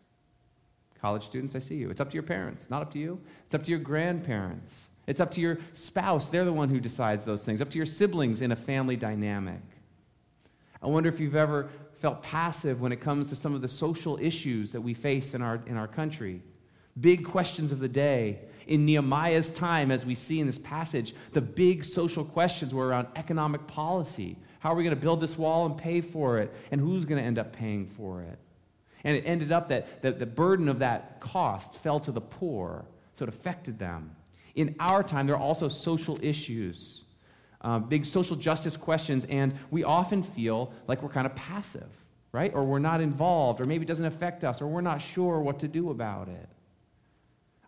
College 1.02 1.26
students, 1.26 1.56
I 1.56 1.60
see 1.60 1.76
you. 1.76 1.90
It's 1.90 2.00
up 2.00 2.10
to 2.12 2.14
your 2.14 2.24
parents, 2.24 2.70
not 2.70 2.84
up 2.84 2.94
to 2.94 3.00
you. 3.00 3.20
It's 3.46 3.56
up 3.56 3.64
to 3.64 3.72
your 3.72 3.80
grandparents. 3.80 4.90
It's 5.08 5.20
up 5.20 5.32
to 5.32 5.42
your 5.42 5.58
spouse. 5.74 6.30
They're 6.30 6.46
the 6.46 6.54
one 6.54 6.70
who 6.70 6.80
decides 6.80 7.26
those 7.26 7.44
things. 7.44 7.64
Up 7.64 7.70
to 7.72 7.78
your 7.78 7.86
siblings 7.88 8.42
in 8.42 8.52
a 8.52 8.56
family 8.56 8.96
dynamic. 8.96 9.62
I 10.84 10.88
wonder 10.88 11.10
if 11.10 11.20
you've 11.20 11.36
ever 11.36 11.70
felt 11.94 12.22
passive 12.22 12.80
when 12.80 12.92
it 12.92 13.02
comes 13.02 13.28
to 13.30 13.36
some 13.36 13.56
of 13.56 13.62
the 13.62 13.68
social 13.68 14.20
issues 14.22 14.72
that 14.72 14.82
we 14.82 14.94
face 14.94 15.34
in 15.34 15.42
our, 15.42 15.62
in 15.66 15.78
our 15.78 15.88
country. 15.88 16.44
Big 17.02 17.26
questions 17.26 17.72
of 17.72 17.80
the 17.80 17.88
day. 17.88 18.40
In 18.70 18.86
Nehemiah's 18.86 19.50
time, 19.50 19.90
as 19.90 20.06
we 20.06 20.14
see 20.14 20.40
in 20.40 20.46
this 20.46 20.60
passage, 20.60 21.16
the 21.34 21.42
big 21.42 21.84
social 21.84 22.24
questions 22.24 22.72
were 22.72 22.88
around 22.88 23.08
economic 23.16 23.66
policy. 23.66 24.38
How 24.60 24.72
are 24.72 24.76
we 24.76 24.84
going 24.84 24.96
to 24.96 25.02
build 25.02 25.20
this 25.20 25.40
wall 25.40 25.66
and 25.66 25.76
pay 25.76 26.02
for 26.02 26.38
it? 26.38 26.54
And 26.70 26.80
who's 26.80 27.04
going 27.04 27.20
to 27.20 27.26
end 27.26 27.40
up 27.40 27.52
paying 27.52 27.88
for 27.88 28.22
it? 28.22 28.38
And 29.04 29.18
it 29.18 29.22
ended 29.22 29.52
up 29.52 29.70
that, 29.70 30.04
that 30.04 30.20
the 30.20 30.26
burden 30.28 30.70
of 30.70 30.78
that 30.80 31.20
cost 31.20 31.78
fell 31.78 32.00
to 32.00 32.12
the 32.12 32.22
poor, 32.22 32.86
so 33.14 33.24
it 33.24 33.30
affected 33.30 33.80
them. 33.80 34.16
In 34.54 34.76
our 34.80 35.02
time, 35.02 35.26
there 35.26 35.36
are 35.36 35.42
also 35.42 35.68
social 35.68 36.20
issues, 36.22 37.06
uh, 37.62 37.80
big 37.80 38.06
social 38.06 38.36
justice 38.36 38.78
questions, 38.78 39.26
and 39.30 39.56
we 39.72 39.84
often 39.84 40.22
feel 40.22 40.72
like 40.88 41.02
we're 41.02 41.10
kind 41.10 41.26
of 41.26 41.34
passive, 41.34 41.90
right? 42.34 42.54
Or 42.54 42.64
we're 42.66 42.78
not 42.78 43.02
involved, 43.02 43.62
or 43.62 43.66
maybe 43.66 43.84
it 43.84 43.88
doesn't 43.88 44.06
affect 44.06 44.44
us, 44.44 44.62
or 44.62 44.68
we're 44.68 44.82
not 44.82 45.02
sure 45.02 45.40
what 45.40 45.58
to 45.60 45.68
do 45.68 45.90
about 45.90 46.28
it. 46.28 46.50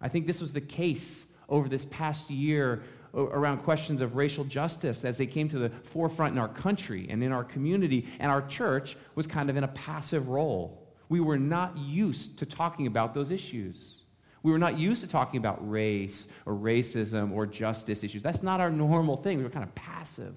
I 0.01 0.07
think 0.09 0.27
this 0.27 0.41
was 0.41 0.51
the 0.51 0.61
case 0.61 1.25
over 1.49 1.69
this 1.69 1.85
past 1.85 2.29
year 2.29 2.83
around 3.13 3.59
questions 3.59 4.01
of 4.01 4.15
racial 4.15 4.45
justice 4.45 5.03
as 5.03 5.17
they 5.17 5.25
came 5.25 5.49
to 5.49 5.59
the 5.59 5.69
forefront 5.69 6.33
in 6.33 6.39
our 6.39 6.47
country 6.47 7.07
and 7.09 7.21
in 7.21 7.31
our 7.31 7.43
community, 7.43 8.07
and 8.19 8.31
our 8.31 8.41
church 8.47 8.95
was 9.15 9.27
kind 9.27 9.49
of 9.49 9.57
in 9.57 9.65
a 9.65 9.69
passive 9.69 10.29
role 10.29 10.81
we 11.11 11.19
were 11.19 11.37
not 11.37 11.77
used 11.77 12.39
to 12.39 12.45
talking 12.45 12.87
about 12.87 13.13
those 13.13 13.31
issues. 13.31 14.03
We 14.43 14.51
were 14.53 14.57
not 14.57 14.79
used 14.79 15.01
to 15.01 15.09
talking 15.09 15.39
about 15.39 15.69
race 15.69 16.29
or 16.45 16.53
racism 16.53 17.33
or 17.33 17.45
justice 17.45 18.05
issues. 18.05 18.21
That's 18.21 18.41
not 18.41 18.61
our 18.61 18.69
normal 18.69 19.17
thing. 19.17 19.37
We 19.37 19.43
were 19.43 19.49
kind 19.49 19.65
of 19.65 19.75
passive. 19.75 20.33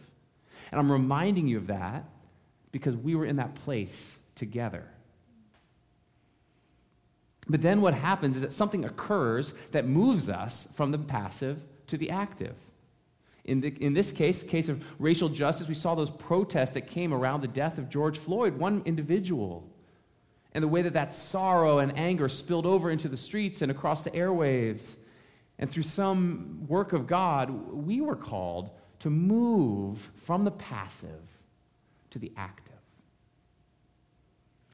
And 0.72 0.80
I'm 0.80 0.90
reminding 0.90 1.46
you 1.46 1.58
of 1.58 1.68
that 1.68 2.04
because 2.72 2.96
we 2.96 3.14
were 3.14 3.24
in 3.24 3.36
that 3.36 3.54
place 3.54 4.18
together. 4.34 4.82
But 7.48 7.62
then 7.62 7.80
what 7.80 7.94
happens 7.94 8.36
is 8.36 8.42
that 8.42 8.52
something 8.52 8.84
occurs 8.84 9.52
that 9.72 9.86
moves 9.86 10.28
us 10.28 10.68
from 10.74 10.90
the 10.90 10.98
passive 10.98 11.62
to 11.88 11.96
the 11.96 12.10
active. 12.10 12.54
In, 13.44 13.60
the, 13.60 13.68
in 13.84 13.92
this 13.92 14.10
case, 14.10 14.38
the 14.38 14.48
case 14.48 14.70
of 14.70 14.82
racial 14.98 15.28
justice, 15.28 15.68
we 15.68 15.74
saw 15.74 15.94
those 15.94 16.08
protests 16.08 16.72
that 16.72 16.86
came 16.86 17.12
around 17.12 17.42
the 17.42 17.48
death 17.48 17.76
of 17.76 17.90
George 17.90 18.18
Floyd, 18.18 18.56
one 18.56 18.82
individual. 18.86 19.68
And 20.52 20.64
the 20.64 20.68
way 20.68 20.82
that 20.82 20.94
that 20.94 21.12
sorrow 21.12 21.80
and 21.80 21.96
anger 21.98 22.28
spilled 22.28 22.64
over 22.64 22.90
into 22.90 23.08
the 23.08 23.16
streets 23.16 23.60
and 23.60 23.70
across 23.70 24.02
the 24.02 24.10
airwaves. 24.12 24.96
And 25.58 25.70
through 25.70 25.82
some 25.82 26.64
work 26.66 26.94
of 26.94 27.06
God, 27.06 27.50
we 27.50 28.00
were 28.00 28.16
called 28.16 28.70
to 29.00 29.10
move 29.10 30.10
from 30.16 30.44
the 30.44 30.50
passive 30.52 31.20
to 32.10 32.18
the 32.18 32.32
active. 32.36 32.72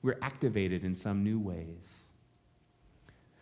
We're 0.03 0.19
activated 0.23 0.85
in 0.85 0.95
some 0.95 1.25
new 1.25 1.41
ways. 1.41 2.00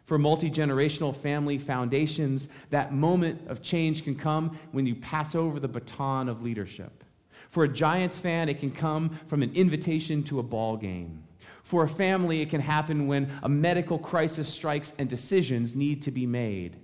For 0.08 0.16
multi 0.16 0.50
generational 0.50 1.14
family 1.14 1.58
foundations, 1.58 2.48
that 2.70 2.94
moment 2.94 3.46
of 3.46 3.60
change 3.60 4.04
can 4.04 4.14
come 4.14 4.58
when 4.72 4.86
you 4.86 4.94
pass 4.94 5.34
over 5.34 5.60
the 5.60 5.68
baton 5.68 6.30
of 6.30 6.42
leadership. 6.42 7.04
For 7.50 7.64
a 7.64 7.68
Giants 7.68 8.18
fan, 8.18 8.48
it 8.48 8.58
can 8.58 8.70
come 8.70 9.20
from 9.26 9.42
an 9.42 9.52
invitation 9.54 10.22
to 10.22 10.38
a 10.38 10.42
ball 10.42 10.78
game. 10.78 11.22
For 11.62 11.82
a 11.82 11.88
family, 11.90 12.40
it 12.40 12.48
can 12.48 12.62
happen 12.62 13.06
when 13.06 13.30
a 13.42 13.50
medical 13.50 13.98
crisis 13.98 14.48
strikes 14.48 14.94
and 14.98 15.10
decisions 15.10 15.74
need 15.74 16.00
to 16.00 16.10
be 16.10 16.24
made. 16.24 16.78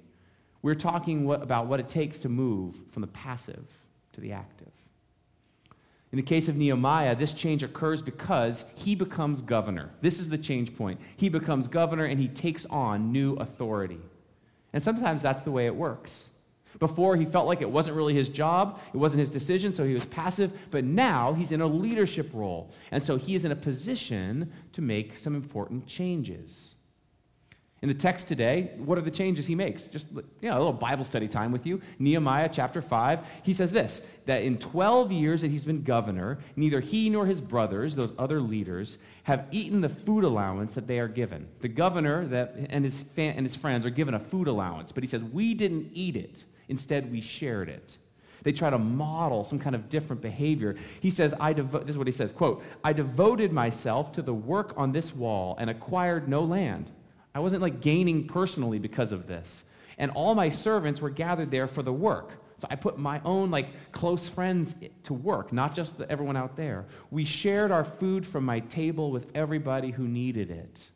We're 0.61 0.75
talking 0.75 1.26
about 1.31 1.66
what 1.66 1.81
it 1.81 1.88
takes 1.88 2.19
to 2.19 2.28
move 2.28 2.78
from 2.90 3.00
the 3.00 3.07
passive 3.07 3.64
to 4.12 4.21
the 4.21 4.33
active. 4.33 4.74
In 6.14 6.16
the 6.16 6.23
case 6.23 6.47
of 6.47 6.54
Nehemiah, 6.54 7.16
this 7.16 7.33
change 7.33 7.64
occurs 7.64 8.00
because 8.00 8.64
he 8.76 8.94
becomes 8.94 9.42
governor. 9.42 9.90
This 10.00 10.21
is 10.21 10.28
the 10.28 10.38
change 10.38 10.76
point. 10.76 11.00
He 11.16 11.28
becomes 11.28 11.66
governor 11.66 12.04
and 12.04 12.21
he 12.21 12.28
takes 12.28 12.64
on 12.66 13.11
new 13.11 13.35
authority. 13.35 13.99
And 14.73 14.80
sometimes 14.80 15.23
that's 15.23 15.42
the 15.42 15.50
way 15.50 15.66
it 15.66 15.75
works. 15.75 16.28
Before, 16.78 17.16
he 17.16 17.25
felt 17.25 17.49
like 17.49 17.62
it 17.62 17.68
wasn't 17.68 17.97
really 17.97 18.14
his 18.14 18.28
job, 18.28 18.78
it 18.92 18.97
wasn't 18.97 19.23
his 19.23 19.28
decision, 19.28 19.73
so 19.73 19.85
he 19.85 19.92
was 19.92 20.06
passive. 20.06 20.52
But 20.71 20.85
now 20.85 21.33
he's 21.33 21.50
in 21.50 21.62
a 21.62 21.66
leadership 21.66 22.30
role. 22.33 22.71
And 22.92 23.02
so 23.02 23.16
he 23.16 23.35
is 23.35 23.44
in 23.44 23.50
a 23.50 23.56
position 23.56 24.52
to 24.71 24.83
make 24.83 25.18
some 25.18 25.35
important 25.35 25.85
changes. 25.85 26.76
In 27.85 27.88
the 27.88 27.95
text 27.95 28.29
today, 28.29 28.71
what 28.79 28.97
are 28.97 29.03
the 29.03 29.11
changes 29.11 29.47
he 29.47 29.55
makes? 29.55 29.88
Just 29.88 30.11
you 30.11 30.49
know, 30.49 30.57
a 30.57 30.57
little 30.57 30.73
Bible 30.73 31.05
study 31.05 31.29
time 31.29 31.53
with 31.53 31.67
you. 31.67 31.83
Nehemiah 31.99 32.49
chapter 32.50 32.81
5, 32.81 33.21
he 33.43 33.53
says 33.53 33.73
this 33.73 34.00
that 34.25 34.43
in 34.43 34.57
12 34.57 35.12
years 35.12 35.43
that 35.43 35.50
he's 35.50 35.67
been 35.67 35.83
governor, 35.83 36.38
neither 36.57 36.81
he 36.81 37.11
nor 37.11 37.26
his 37.26 37.43
brothers, 37.43 37.95
those 37.95 38.14
other 38.19 38.41
leaders, 38.41 38.97
have 39.25 39.47
eaten 39.50 39.83
the 39.83 39.88
food 39.91 40.25
allowance 40.25 40.73
that 40.73 40.87
they 40.87 40.99
are 40.99 41.09
given. 41.09 41.47
The 41.61 41.69
governor 41.69 42.26
that, 42.29 42.57
and, 42.71 42.87
his 42.87 43.05
and 43.19 43.45
his 43.45 43.55
friends 43.55 43.85
are 43.85 43.91
given 43.91 44.14
a 44.14 44.19
food 44.19 44.49
allowance, 44.49 44.91
but 44.91 45.03
he 45.03 45.07
says, 45.07 45.23
We 45.23 45.53
didn't 45.53 45.91
eat 45.93 46.17
it. 46.17 46.43
Instead, 46.71 47.12
we 47.12 47.21
shared 47.21 47.69
it. 47.69 47.99
They 48.45 48.53
try 48.53 48.71
to 48.71 48.79
model 48.79 49.45
some 49.45 49.59
kind 49.59 49.76
of 49.76 49.91
different 49.91 50.23
behavior. 50.23 50.76
He 51.00 51.11
says, 51.11 51.35
I 51.38 51.53
this 51.53 51.91
is 51.91 51.99
what 51.99 52.07
he 52.07 52.12
says, 52.12 52.33
quote, 52.33 52.64
I 52.83 52.95
devoted 52.95 53.53
myself 53.53 54.11
to 54.12 54.23
the 54.23 54.33
work 54.33 54.73
on 54.79 54.91
this 54.91 55.14
wall 55.14 55.55
and 55.59 55.69
acquired 55.69 56.31
no 56.31 56.43
land. 56.43 56.91
I 57.35 57.41
wasn't 57.41 57.62
like 57.62 57.81
gaining 57.81 58.26
personally 58.26 58.79
because 58.79 59.12
of 59.12 59.26
this. 59.26 59.64
And 59.99 60.11
all 60.12 60.35
my 60.35 60.49
servants 60.49 61.00
were 61.00 61.11
gathered 61.11 61.50
there 61.50 61.67
for 61.67 61.83
the 61.83 61.93
work. 61.93 62.33
So 62.57 62.69
I 62.71 62.76
put 62.76 62.99
my 62.99 63.21
own 63.25 63.50
like 63.50 63.93
close 63.93 64.29
friends 64.29 64.75
to 65.05 65.14
work, 65.14 65.53
not 65.53 65.75
just 65.75 65.99
the, 65.99 66.11
everyone 66.11 66.37
out 66.37 66.57
there. 66.57 66.87
We 67.11 67.25
shared 67.25 67.73
our 67.73 67.85
food 67.85 68.25
from 68.25 68.45
my 68.45 68.61
table 68.61 69.11
with 69.11 69.26
everybody 69.35 69.91
who 69.91 70.07
needed 70.07 70.50
it. 70.50 70.87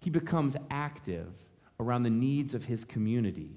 He 0.00 0.10
becomes 0.10 0.56
active 0.70 1.32
around 1.80 2.04
the 2.04 2.10
needs 2.10 2.54
of 2.54 2.64
his 2.64 2.84
community 2.84 3.50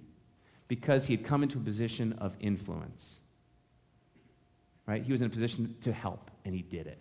because 0.67 1.05
he 1.05 1.15
had 1.15 1.25
come 1.25 1.43
into 1.43 1.57
a 1.57 1.61
position 1.61 2.13
of 2.13 2.35
influence. 2.39 3.19
Right? 4.87 5.03
He 5.03 5.11
was 5.11 5.21
in 5.21 5.27
a 5.27 5.29
position 5.29 5.75
to 5.81 5.93
help, 5.93 6.31
and 6.45 6.55
he 6.55 6.63
did 6.63 6.87
it. 6.87 6.97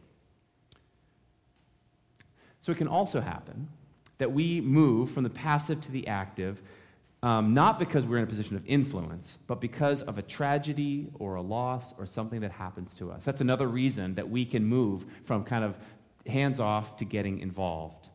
So 2.60 2.72
it 2.72 2.78
can 2.78 2.88
also 2.88 3.20
happen 3.20 3.68
that 4.18 4.30
we 4.30 4.60
move 4.60 5.10
from 5.10 5.24
the 5.24 5.30
passive 5.30 5.80
to 5.80 5.92
the 5.92 6.06
active, 6.06 6.60
um, 7.22 7.54
not 7.54 7.78
because 7.78 8.04
we're 8.04 8.18
in 8.18 8.24
a 8.24 8.28
position 8.28 8.54
of 8.54 8.62
influence, 8.66 9.38
but 9.46 9.60
because 9.60 10.02
of 10.02 10.18
a 10.18 10.22
tragedy 10.22 11.08
or 11.18 11.36
a 11.36 11.42
loss 11.42 11.94
or 11.98 12.06
something 12.06 12.40
that 12.40 12.52
happens 12.52 12.94
to 12.94 13.10
us. 13.10 13.24
That's 13.24 13.40
another 13.40 13.66
reason 13.66 14.14
that 14.14 14.28
we 14.28 14.44
can 14.44 14.64
move 14.64 15.04
from 15.24 15.42
kind 15.44 15.64
of 15.64 15.76
hands 16.26 16.60
off 16.60 16.96
to 16.98 17.04
getting 17.04 17.40
involved. 17.40 18.08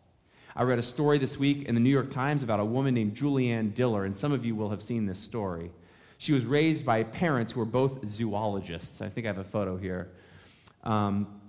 I 0.55 0.63
read 0.63 0.77
a 0.77 0.83
story 0.83 1.17
this 1.17 1.37
week 1.37 1.63
in 1.67 1.73
the 1.73 1.81
New 1.81 1.89
York 1.89 2.11
Times 2.11 2.43
about 2.43 2.59
a 2.59 2.65
woman 2.65 2.93
named 2.93 3.15
Juliane 3.15 3.71
Diller, 3.71 4.05
and 4.05 4.15
some 4.15 4.31
of 4.31 4.45
you 4.45 4.55
will 4.55 4.69
have 4.69 4.83
seen 4.83 5.05
this 5.05 5.19
story. 5.19 5.71
She 6.19 6.31
was 6.31 6.45
raised 6.45 6.85
by 6.85 7.03
parents 7.03 7.51
who 7.51 7.59
were 7.59 7.65
both 7.65 8.07
zoologists. 8.07 9.01
I 9.01 9.09
think 9.09 9.25
I 9.25 9.29
have 9.29 9.39
a 9.39 9.43
photo 9.43 9.75
here. 9.75 10.11
Um, 10.83 11.41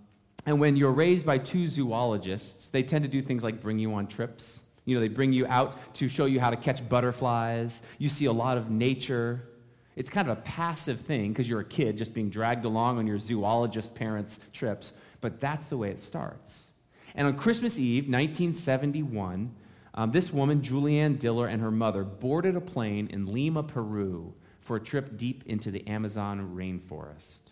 and 0.47 0.61
when 0.61 0.77
you're 0.77 0.93
raised 0.93 1.25
by 1.25 1.39
two 1.39 1.67
zoologists, 1.69 2.69
they 2.69 2.83
tend 2.83 3.03
to 3.05 3.09
do 3.09 3.23
things 3.23 3.43
like 3.43 3.61
bring 3.61 3.79
you 3.79 3.95
on 3.95 4.07
trips. 4.07 4.61
You 4.85 4.95
know, 4.95 5.01
they 5.01 5.09
bring 5.09 5.33
you 5.33 5.47
out 5.47 5.95
to 5.95 6.09
show 6.09 6.27
you 6.27 6.41
how 6.41 6.51
to 6.51 6.57
catch 6.57 6.87
butterflies. 6.89 7.83
You 7.99 8.09
see 8.09 8.27
a 8.27 8.33
lot 8.33 8.59
of 8.59 8.71
nature. 8.71 9.49
It's 9.97 10.11
kind 10.11 10.29
of 10.29 10.39
a 10.39 10.41
passive 10.43 11.01
thing 11.01 11.33
because 11.33 11.49
you're 11.49 11.61
a 11.61 11.65
kid 11.65 11.97
just 11.97 12.13
being 12.13 12.29
dragged 12.29 12.65
along 12.65 12.99
on 12.99 13.07
your 13.07 13.19
zoologist 13.19 13.95
parents' 13.95 14.41
trips, 14.53 14.93
but 15.21 15.41
that's 15.41 15.69
the 15.69 15.77
way 15.77 15.91
it 15.91 16.01
starts. 16.01 16.67
And 17.15 17.27
on 17.27 17.37
Christmas 17.37 17.79
Eve, 17.79 18.05
1971, 18.05 19.55
um, 19.95 20.11
this 20.11 20.33
woman, 20.33 20.61
Juliane 20.61 21.17
Diller, 21.17 21.47
and 21.47 21.63
her 21.63 21.71
mother 21.71 22.03
boarded 22.03 22.57
a 22.57 22.61
plane 22.61 23.09
in 23.13 23.27
Lima, 23.27 23.63
Peru 23.63 24.35
for 24.61 24.77
a 24.77 24.81
trip 24.81 25.17
deep 25.17 25.45
into 25.47 25.71
the 25.71 25.87
Amazon 25.87 26.55
rainforest. 26.55 27.44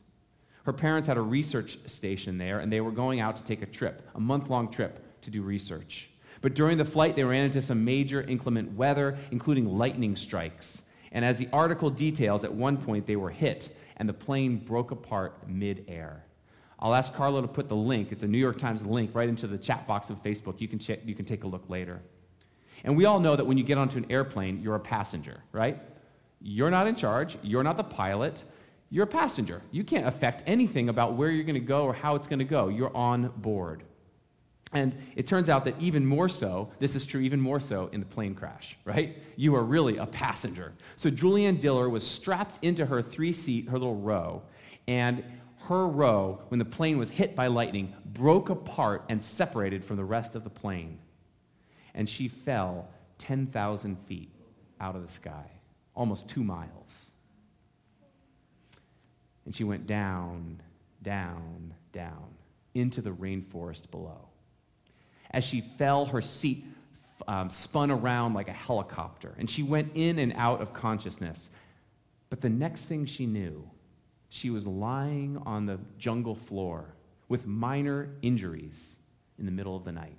Her 0.65 0.73
parents 0.73 1.09
had 1.09 1.17
a 1.17 1.23
research 1.23 1.79
station 1.87 2.39
there, 2.39 2.61
and 2.61 2.73
they 2.73 2.81
were 2.81 2.93
going 2.93 3.21
out 3.21 3.37
to 3.37 3.43
take 3.43 3.63
a 3.63 3.67
trip, 3.67 4.09
a 4.15 4.21
month 4.21 4.49
long 4.49 4.71
trip 4.71 5.21
to 5.23 5.31
do 5.31 5.43
research. 5.43 6.09
But 6.41 6.55
during 6.55 6.79
the 6.79 6.85
flight, 6.85 7.17
they 7.17 7.25
ran 7.25 7.45
into 7.45 7.63
some 7.63 7.85
major 7.85 8.23
inclement 8.23 8.73
weather, 8.73 9.17
including 9.31 9.77
lightning 9.77 10.17
strikes. 10.17 10.83
And 11.13 11.25
as 11.25 11.37
the 11.37 11.49
article 11.53 11.91
details, 11.91 12.45
at 12.45 12.53
one 12.53 12.77
point 12.77 13.07
they 13.07 13.17
were 13.17 13.31
hit, 13.31 13.77
and 13.97 14.09
the 14.09 14.15
plane 14.15 14.57
broke 14.59 14.91
apart 14.91 15.49
mid-air. 15.49 16.25
I'll 16.79 16.95
ask 16.95 17.15
Carlo 17.15 17.41
to 17.41 17.49
put 17.49 17.69
the 17.69 17.77
link, 17.77 18.11
it's 18.11 18.25
a 18.25 18.27
New 18.27 18.39
York 18.39 18.59
Times 18.59 18.85
link, 18.85 19.15
right 19.15 19.29
into 19.29 19.47
the 19.47 19.59
chat 19.59 19.87
box 19.87 20.11
of 20.11 20.21
Facebook. 20.23 20.61
You 20.61 20.67
can, 20.67 20.81
check, 20.81 21.01
you 21.05 21.15
can 21.15 21.25
take 21.25 21.45
a 21.45 21.47
look 21.47 21.69
later. 21.69 22.01
And 22.83 22.97
we 22.97 23.05
all 23.05 23.21
know 23.21 23.37
that 23.37 23.45
when 23.45 23.57
you 23.57 23.63
get 23.63 23.79
onto 23.79 23.99
an 23.99 24.07
airplane, 24.11 24.61
you're 24.61 24.75
a 24.75 24.81
passenger, 24.81 25.41
right? 25.53 25.81
You're 26.41 26.71
not 26.71 26.89
in 26.89 26.97
charge, 26.97 27.39
you're 27.43 27.63
not 27.63 27.77
the 27.77 27.85
pilot, 27.85 28.43
you're 28.93 29.05
a 29.05 29.07
passenger. 29.07 29.63
You 29.71 29.85
can't 29.85 30.07
affect 30.07 30.43
anything 30.47 30.91
about 30.91 31.15
where 31.15 31.31
you're 31.31 31.45
going 31.45 31.55
to 31.55 31.61
go 31.61 31.85
or 31.85 31.95
how 31.95 32.15
it's 32.15 32.27
going 32.27 32.41
to 32.41 32.45
go. 32.45 32.69
You're 32.69 32.95
on 32.95 33.33
board. 33.39 33.85
And 34.75 34.95
it 35.17 35.27
turns 35.27 35.49
out 35.49 35.65
that 35.65 35.81
even 35.81 36.05
more 36.05 36.29
so, 36.29 36.71
this 36.79 36.95
is 36.95 37.07
true 37.07 37.23
even 37.23 37.41
more 37.41 37.59
so 37.59 37.89
in 37.93 38.01
the 38.01 38.07
plane 38.07 38.35
crash, 38.35 38.77
right? 38.85 39.17
You 39.37 39.55
are 39.57 39.65
really 39.65 39.97
a 39.97 40.05
passenger. 40.05 40.75
So 40.97 41.09
Juliane 41.09 41.57
Diller 41.57 41.89
was 41.89 42.07
strapped 42.07 42.59
into 42.61 42.85
her 42.85 43.01
three 43.01 43.33
seat, 43.33 43.67
her 43.71 43.79
little 43.79 43.97
row, 43.97 44.43
and 44.87 45.25
her 45.69 45.87
row, 45.89 46.43
when 46.49 46.59
the 46.59 46.65
plane 46.67 46.99
was 46.99 47.09
hit 47.09 47.35
by 47.35 47.47
lightning, 47.47 47.95
broke 48.13 48.51
apart 48.51 49.05
and 49.09 49.23
separated 49.23 49.83
from 49.83 49.97
the 49.97 50.05
rest 50.05 50.35
of 50.35 50.45
the 50.45 50.51
plane. 50.51 50.99
And 51.95 52.07
she 52.07 52.29
fell 52.29 52.91
10,000 53.17 53.97
feet 54.07 54.35
out 54.83 54.97
of 54.97 55.03
the 55.03 55.09
sky, 55.09 55.47
almost 55.95 56.29
two 56.29 56.45
miles. 56.45 57.12
And 59.45 59.55
she 59.55 59.65
went 59.65 59.87
down, 59.87 60.61
down, 61.03 61.75
down 61.93 62.29
into 62.75 63.01
the 63.01 63.11
rainforest 63.11 63.91
below. 63.91 64.29
As 65.33 65.45
she 65.45 65.61
fell, 65.79 66.05
her 66.07 66.21
seat 66.21 66.65
um, 67.29 67.51
spun 67.51 67.91
around 67.91 68.35
like 68.35 68.49
a 68.49 68.53
helicopter, 68.53 69.35
and 69.39 69.49
she 69.49 69.63
went 69.63 69.93
in 69.95 70.19
and 70.19 70.33
out 70.37 70.61
of 70.61 70.73
consciousness. 70.73 71.51
But 72.31 72.41
the 72.41 72.49
next 72.49 72.85
thing 72.85 73.07
she 73.07 73.27
knew, 73.27 73.69
she 74.29 74.51
was 74.51 74.67
lying 74.67 75.41
on 75.45 75.67
the 75.67 75.79
jungle 75.99 76.35
floor 76.35 76.95
with 77.29 77.47
minor 77.47 78.09
injuries 78.23 78.97
in 79.39 79.47
the 79.47 79.53
middle 79.53 79.77
of 79.77 79.85
the 79.85 79.93
night. 79.93 80.17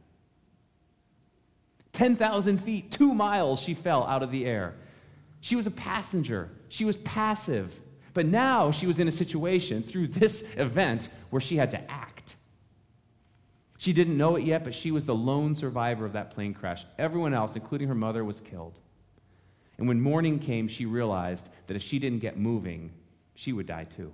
10,000 1.94 2.58
feet, 2.58 2.92
two 2.92 3.14
miles, 3.14 3.60
she 3.60 3.74
fell 3.74 4.04
out 4.04 4.24
of 4.24 4.32
the 4.32 4.46
air. 4.46 4.76
She 5.42 5.56
was 5.56 5.68
a 5.68 5.72
passenger. 5.72 6.50
She 6.70 6.86
was 6.86 6.98
passive. 6.98 7.74
But 8.14 8.26
now 8.28 8.72
she 8.72 8.88
was 8.88 9.00
in 9.00 9.08
a 9.08 9.12
situation 9.12 9.82
through 9.84 10.08
this 10.08 10.44
event 10.58 11.10
where 11.30 11.42
she 11.42 11.56
had 11.56 11.72
to 11.72 11.92
act. 11.92 12.36
She 13.78 13.92
didn't 13.92 14.18
know 14.18 14.36
it 14.36 14.46
yet, 14.46 14.64
but 14.64 14.74
she 14.74 14.92
was 14.92 15.04
the 15.04 15.16
lone 15.16 15.54
survivor 15.54 16.06
of 16.06 16.14
that 16.14 16.32
plane 16.32 16.54
crash. 16.54 16.86
Everyone 16.98 17.34
else, 17.34 17.56
including 17.56 17.88
her 17.88 17.96
mother, 17.96 18.24
was 18.24 18.40
killed. 18.40 18.80
And 19.78 19.88
when 19.88 20.00
morning 20.00 20.40
came, 20.40 20.68
she 20.68 20.86
realized 20.86 21.50
that 21.68 21.76
if 21.76 21.82
she 21.82 22.00
didn't 22.00 22.20
get 22.20 22.38
moving, 22.38 22.92
she 23.36 23.52
would 23.52 23.66
die 23.66 23.86
too. 23.86 24.14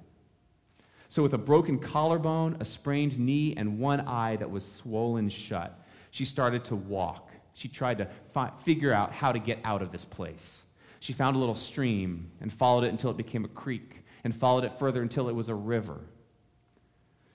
So, 1.09 1.21
with 1.21 1.33
a 1.33 1.37
broken 1.37 1.77
collarbone, 1.79 2.57
a 2.59 2.65
sprained 2.65 3.19
knee, 3.19 3.55
and 3.57 3.79
one 3.79 4.01
eye 4.01 4.37
that 4.37 4.49
was 4.49 4.63
swollen 4.63 5.27
shut, 5.29 5.83
she 6.11 6.23
started 6.23 6.63
to 6.65 6.75
walk. 6.75 7.31
She 7.53 7.67
tried 7.67 7.97
to 7.97 8.07
fi- 8.31 8.51
figure 8.63 8.93
out 8.93 9.11
how 9.11 9.31
to 9.31 9.39
get 9.39 9.59
out 9.63 9.81
of 9.81 9.91
this 9.91 10.05
place. 10.05 10.63
She 10.99 11.13
found 11.13 11.35
a 11.35 11.39
little 11.39 11.55
stream 11.55 12.29
and 12.41 12.51
followed 12.51 12.83
it 12.83 12.89
until 12.89 13.11
it 13.11 13.17
became 13.17 13.45
a 13.45 13.49
creek. 13.49 14.03
and 14.23 14.35
followed 14.35 14.63
it 14.63 14.77
further 14.77 15.01
until 15.01 15.29
it 15.29 15.35
was 15.35 15.49
a 15.49 15.55
river. 15.55 15.99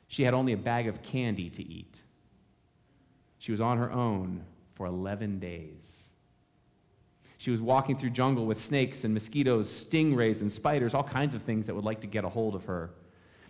She 0.08 0.22
had 0.22 0.34
only 0.34 0.52
a 0.52 0.56
bag 0.56 0.86
of 0.86 1.02
candy 1.02 1.50
to 1.50 1.62
eat. 1.62 2.00
She 3.38 3.52
was 3.52 3.60
on 3.60 3.78
her 3.78 3.90
own 3.90 4.44
for 4.74 4.86
11 4.86 5.38
days. 5.38 6.10
She 7.38 7.50
was 7.50 7.60
walking 7.60 7.96
through 7.96 8.10
jungle 8.10 8.46
with 8.46 8.58
snakes 8.58 9.04
and 9.04 9.12
mosquitoes, 9.12 9.68
stingrays 9.68 10.40
and 10.40 10.50
spiders, 10.50 10.94
all 10.94 11.04
kinds 11.04 11.34
of 11.34 11.42
things 11.42 11.66
that 11.66 11.74
would 11.74 11.84
like 11.84 12.00
to 12.02 12.06
get 12.06 12.24
a 12.24 12.28
hold 12.28 12.54
of 12.54 12.64
her. 12.64 12.90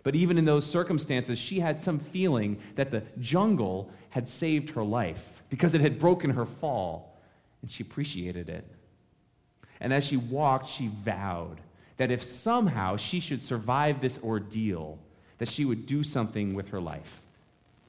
But 0.03 0.15
even 0.15 0.37
in 0.37 0.45
those 0.45 0.65
circumstances, 0.65 1.39
she 1.39 1.59
had 1.59 1.81
some 1.81 1.99
feeling 1.99 2.59
that 2.75 2.91
the 2.91 3.03
jungle 3.19 3.91
had 4.09 4.27
saved 4.27 4.69
her 4.71 4.83
life 4.83 5.43
because 5.49 5.73
it 5.73 5.81
had 5.81 5.97
broken 5.97 6.29
her 6.29 6.45
fall, 6.45 7.21
and 7.61 7.71
she 7.71 7.83
appreciated 7.83 8.49
it. 8.49 8.69
And 9.79 9.93
as 9.93 10.05
she 10.05 10.17
walked, 10.17 10.67
she 10.67 10.87
vowed 11.03 11.59
that 11.97 12.11
if 12.11 12.21
somehow 12.23 12.97
she 12.97 13.19
should 13.19 13.41
survive 13.41 14.01
this 14.01 14.19
ordeal, 14.23 14.97
that 15.37 15.49
she 15.49 15.65
would 15.65 15.85
do 15.85 16.03
something 16.03 16.53
with 16.53 16.69
her 16.69 16.81
life, 16.81 17.21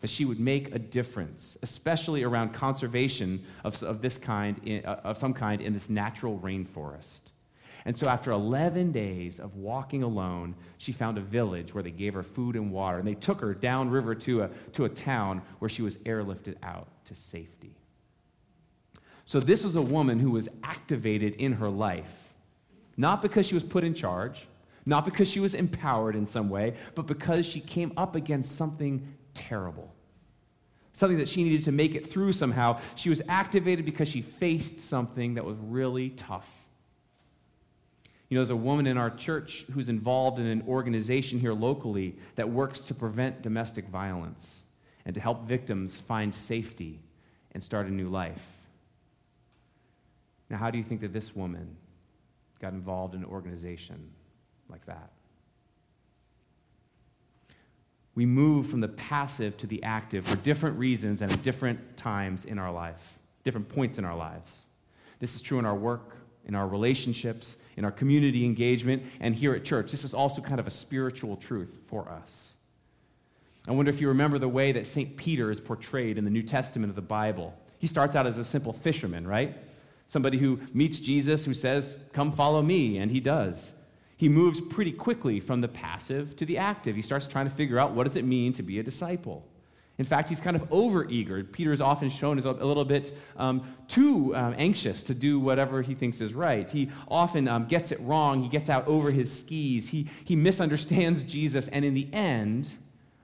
that 0.00 0.11
she 0.11 0.25
would 0.25 0.40
make 0.40 0.75
a 0.75 0.78
difference, 0.78 1.57
especially 1.62 2.23
around 2.23 2.52
conservation 2.52 3.45
of, 3.64 3.81
of 3.83 4.02
this 4.02 4.19
kind, 4.19 4.61
in, 4.64 4.85
uh, 4.85 5.00
of 5.05 5.19
some 5.19 5.33
kind 5.33 5.61
in 5.61 5.73
this 5.73 5.88
natural 5.88 6.38
rainforest. 6.38 7.21
And 7.85 7.97
so, 7.97 8.09
after 8.09 8.33
11 8.33 8.90
days 8.90 9.38
of 9.38 9.55
walking 9.57 10.02
alone, 10.02 10.57
she 10.78 10.90
found 10.90 11.19
a 11.19 11.21
village 11.21 11.73
where 11.73 11.85
they 11.85 11.93
gave 11.93 12.14
her 12.14 12.25
food 12.25 12.57
and 12.57 12.73
water. 12.73 12.99
And 12.99 13.07
they 13.07 13.14
took 13.14 13.40
her 13.40 13.55
downriver 13.55 14.12
to 14.16 14.43
a, 14.43 14.50
to 14.73 14.87
a 14.87 14.88
town 14.88 15.40
where 15.61 15.69
she 15.69 15.83
was 15.83 15.97
airlifted 15.99 16.57
out 16.64 16.88
to 17.05 17.14
safety. 17.14 17.75
So, 19.26 19.40
this 19.40 19.64
was 19.64 19.75
a 19.75 19.83
woman 19.83 20.21
who 20.21 20.30
was 20.30 20.49
activated 20.62 21.35
in 21.35 21.52
her 21.54 21.68
life, 21.68 22.33
not 22.97 23.23
because 23.23 23.45
she 23.45 23.54
was 23.54 23.64
put 23.64 23.83
in 23.83 23.92
charge, 23.92 24.47
not 24.87 25.04
because 25.04 25.28
she 25.28 25.40
was 25.40 25.54
empowered 25.54 26.14
in 26.14 26.25
some 26.25 26.49
way, 26.49 26.75
but 26.95 27.09
because 27.09 27.45
she 27.45 27.59
came 27.59 27.92
up 27.97 28.14
against 28.14 28.54
something 28.54 29.04
terrible. 29.35 29.92
Something 30.92 31.18
that 31.18 31.28
she 31.28 31.42
needed 31.42 31.64
to 31.64 31.73
make 31.73 31.97
it 31.97 32.09
through 32.09 32.33
somehow. 32.35 32.80
She 32.95 33.11
was 33.11 33.21
activated 33.28 33.85
because 33.85 34.09
she 34.09 34.23
faced 34.23 34.78
something 34.78 35.35
that 35.35 35.45
was 35.45 35.56
really 35.59 36.11
tough. 36.11 36.49
You 38.28 38.37
know, 38.37 38.40
there's 38.40 38.50
a 38.50 38.56
woman 38.56 38.87
in 38.87 38.97
our 38.97 39.11
church 39.11 39.66
who's 39.73 39.88
involved 39.88 40.38
in 40.38 40.47
an 40.47 40.62
organization 40.68 41.40
here 41.40 41.52
locally 41.52 42.16
that 42.37 42.49
works 42.49 42.78
to 42.78 42.95
prevent 42.95 43.42
domestic 43.42 43.88
violence 43.88 44.62
and 45.04 45.14
to 45.16 45.21
help 45.21 45.49
victims 45.49 45.99
find 45.99 46.33
safety 46.33 47.00
and 47.52 47.62
start 47.62 47.87
a 47.87 47.90
new 47.90 48.09
life. 48.09 48.56
Now, 50.49 50.59
how 50.59 50.71
do 50.71 50.79
you 50.79 50.85
think 50.85 51.00
that 51.00 51.12
this 51.12 51.35
woman 51.35 51.76
got 52.61 52.73
involved 52.73 53.15
in 53.15 53.23
an 53.23 53.26
organization 53.26 54.11
like 54.69 54.85
that? 54.87 55.11
We 58.15 58.25
move 58.25 58.69
from 58.69 58.81
the 58.81 58.88
passive 58.88 59.57
to 59.59 59.67
the 59.67 59.83
active 59.83 60.26
for 60.26 60.37
different 60.38 60.79
reasons 60.79 61.21
and 61.21 61.31
at 61.31 61.43
different 61.43 61.97
times 61.97 62.47
in 62.47 62.59
our 62.59 62.73
life, 62.73 63.19
different 63.45 63.69
points 63.69 63.99
in 63.99 64.05
our 64.05 64.17
lives. 64.17 64.65
This 65.21 65.35
is 65.35 65.43
true 65.43 65.59
in 65.59 65.67
our 65.67 65.75
work, 65.75 66.17
in 66.47 66.55
our 66.55 66.67
relationships, 66.67 67.59
in 67.76 67.85
our 67.85 67.91
community 67.91 68.45
engagement, 68.45 69.03
and 69.21 69.35
here 69.35 69.55
at 69.55 69.65
church. 69.65 69.91
This 69.91 70.05
is 70.05 70.15
also 70.15 70.41
kind 70.41 70.59
of 70.59 70.67
a 70.67 70.71
spiritual 70.71 71.37
truth 71.37 71.76
for 71.88 72.09
us. 72.09 72.55
I 73.69 73.73
wonder 73.73 73.91
if 73.91 74.00
you 74.00 74.09
remember 74.09 74.38
the 74.38 74.49
way 74.49 74.73
that 74.73 74.87
St. 74.87 75.17
Peter 75.17 75.50
is 75.50 75.61
portrayed 75.61 76.17
in 76.17 76.25
the 76.25 76.31
New 76.31 76.43
Testament 76.43 76.88
of 76.88 76.97
the 76.97 77.03
Bible. 77.03 77.53
He 77.79 77.87
starts 77.87 78.15
out 78.15 78.26
as 78.26 78.38
a 78.38 78.45
simple 78.45 78.73
fisherman, 78.73 79.26
right? 79.26 79.57
Somebody 80.07 80.39
who 80.39 80.61
meets 80.73 81.01
Jesus, 81.01 81.45
who 81.45 81.55
says, 81.55 81.97
Come 82.13 82.33
follow 82.33 82.63
me, 82.63 82.99
and 82.99 83.11
he 83.11 83.21
does. 83.21 83.73
He 84.17 84.29
moves 84.29 84.61
pretty 84.61 84.93
quickly 84.93 85.41
from 85.41 85.61
the 85.61 85.69
passive 85.69 86.37
to 86.37 86.47
the 86.47 86.59
active. 86.59 86.97
He 86.97 87.03
starts 87.03 87.27
trying 87.27 87.49
to 87.49 87.55
figure 87.55 87.79
out 87.79 87.93
what 87.93 88.05
does 88.05 88.17
it 88.17 88.25
mean 88.25 88.53
to 88.55 88.63
be 88.63 88.79
a 88.79 88.83
disciple. 88.83 89.45
In 89.99 90.05
fact, 90.05 90.29
he's 90.29 90.41
kind 90.41 90.57
of 90.57 90.69
overeager. 90.69 91.50
Peter 91.50 91.73
is 91.73 91.80
often 91.80 92.11
shown 92.11 92.37
as 92.37 92.45
a, 92.45 92.52
little 92.52 92.85
bit 92.85 93.17
um, 93.37 93.75
too 93.89 94.37
um, 94.37 94.54
anxious 94.59 95.02
to 95.04 95.15
do 95.15 95.41
whatever 95.41 95.80
he 95.80 95.95
thinks 95.95 96.21
is 96.21 96.35
right. 96.35 96.69
He 96.69 96.91
often 97.09 97.49
um, 97.49 97.67
gets 97.67 97.93
it 97.93 98.00
wrong. 98.00 98.43
He 98.43 98.49
gets 98.49 98.69
out 98.69 98.87
over 98.87 99.11
his 99.11 99.35
skis. 99.35 99.89
He, 99.89 100.07
he 100.25 100.37
misunderstands 100.37 101.25
Jesus. 101.25 101.69
And 101.69 101.83
in 101.83 101.95
the 101.95 102.09
end, 102.13 102.73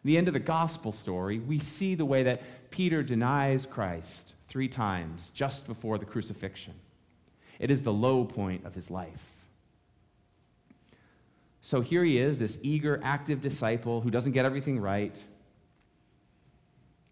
the 0.04 0.16
end 0.16 0.28
of 0.28 0.34
the 0.34 0.40
gospel 0.40 0.92
story, 0.92 1.40
we 1.40 1.58
see 1.58 1.94
the 1.94 2.06
way 2.06 2.22
that 2.22 2.70
Peter 2.70 3.02
denies 3.02 3.66
Christ 3.66 4.34
three 4.52 4.68
times 4.68 5.32
just 5.34 5.66
before 5.66 5.98
the 5.98 6.04
crucifixion. 6.04 6.74
It 7.58 7.72
is 7.72 7.82
the 7.82 7.92
low 7.92 8.24
point 8.24 8.64
of 8.64 8.72
his 8.72 8.88
life. 8.88 9.24
So 11.62 11.80
here 11.80 12.04
he 12.04 12.18
is, 12.18 12.38
this 12.38 12.58
eager, 12.62 13.00
active 13.02 13.40
disciple 13.40 14.00
who 14.00 14.10
doesn't 14.10 14.32
get 14.32 14.44
everything 14.44 14.78
right 14.78 15.16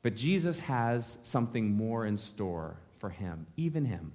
but 0.02 0.16
Jesus 0.16 0.58
has 0.60 1.18
something 1.22 1.76
more 1.76 2.06
in 2.06 2.16
store 2.16 2.76
for 2.96 3.10
him, 3.10 3.46
even 3.56 3.84
him. 3.84 4.12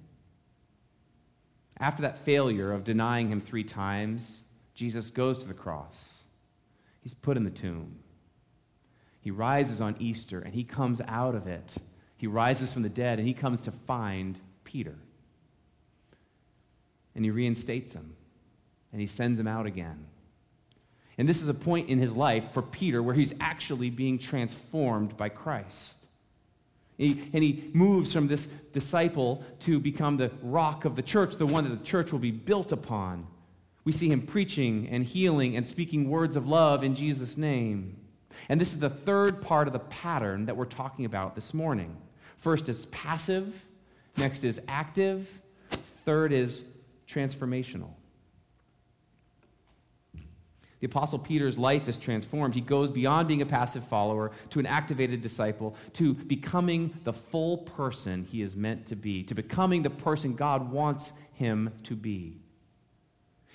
After 1.78 2.02
that 2.02 2.18
failure 2.18 2.72
of 2.72 2.84
denying 2.84 3.28
him 3.28 3.40
three 3.40 3.64
times, 3.64 4.42
Jesus 4.74 5.10
goes 5.10 5.38
to 5.38 5.48
the 5.48 5.54
cross. 5.54 6.22
He's 7.02 7.14
put 7.14 7.36
in 7.36 7.44
the 7.44 7.50
tomb. 7.50 7.96
He 9.20 9.30
rises 9.30 9.80
on 9.80 9.96
Easter 10.00 10.40
and 10.40 10.54
he 10.54 10.64
comes 10.64 11.00
out 11.06 11.34
of 11.34 11.46
it. 11.46 11.76
He 12.16 12.26
rises 12.26 12.72
from 12.72 12.82
the 12.82 12.88
dead 12.88 13.18
and 13.18 13.26
he 13.26 13.34
comes 13.34 13.62
to 13.64 13.70
find 13.70 14.38
Peter. 14.64 14.94
And 17.14 17.24
he 17.24 17.30
reinstates 17.30 17.92
him 17.94 18.14
and 18.92 19.00
he 19.00 19.06
sends 19.06 19.38
him 19.38 19.46
out 19.46 19.66
again. 19.66 20.06
And 21.18 21.28
this 21.28 21.40
is 21.40 21.48
a 21.48 21.54
point 21.54 21.88
in 21.88 21.98
his 21.98 22.14
life 22.14 22.52
for 22.52 22.62
Peter 22.62 23.02
where 23.02 23.14
he's 23.14 23.34
actually 23.40 23.90
being 23.90 24.18
transformed 24.18 25.16
by 25.16 25.28
Christ. 25.30 25.94
He, 26.98 27.28
and 27.32 27.42
he 27.42 27.70
moves 27.74 28.12
from 28.12 28.26
this 28.26 28.46
disciple 28.72 29.44
to 29.60 29.78
become 29.78 30.16
the 30.16 30.30
rock 30.42 30.84
of 30.84 30.96
the 30.96 31.02
church, 31.02 31.36
the 31.36 31.46
one 31.46 31.64
that 31.64 31.78
the 31.78 31.84
church 31.84 32.12
will 32.12 32.18
be 32.18 32.30
built 32.30 32.72
upon. 32.72 33.26
We 33.84 33.92
see 33.92 34.08
him 34.08 34.22
preaching 34.22 34.88
and 34.90 35.04
healing 35.04 35.56
and 35.56 35.66
speaking 35.66 36.08
words 36.08 36.36
of 36.36 36.48
love 36.48 36.82
in 36.82 36.94
Jesus' 36.94 37.36
name. 37.36 37.96
And 38.48 38.60
this 38.60 38.72
is 38.72 38.78
the 38.78 38.90
third 38.90 39.40
part 39.40 39.66
of 39.66 39.72
the 39.72 39.78
pattern 39.78 40.46
that 40.46 40.56
we're 40.56 40.64
talking 40.64 41.04
about 41.04 41.34
this 41.34 41.54
morning. 41.54 41.96
First 42.38 42.68
is 42.68 42.86
passive, 42.86 43.54
next 44.16 44.44
is 44.44 44.60
active, 44.68 45.28
third 46.04 46.32
is 46.32 46.64
transformational. 47.08 47.90
The 50.80 50.86
Apostle 50.86 51.18
Peter's 51.18 51.56
life 51.56 51.88
is 51.88 51.96
transformed. 51.96 52.54
He 52.54 52.60
goes 52.60 52.90
beyond 52.90 53.28
being 53.28 53.40
a 53.40 53.46
passive 53.46 53.82
follower 53.84 54.30
to 54.50 54.58
an 54.58 54.66
activated 54.66 55.22
disciple, 55.22 55.74
to 55.94 56.12
becoming 56.12 56.92
the 57.04 57.14
full 57.14 57.58
person 57.58 58.22
he 58.30 58.42
is 58.42 58.54
meant 58.54 58.86
to 58.86 58.96
be, 58.96 59.22
to 59.24 59.34
becoming 59.34 59.82
the 59.82 59.90
person 59.90 60.34
God 60.34 60.70
wants 60.70 61.12
him 61.32 61.72
to 61.84 61.96
be. 61.96 62.36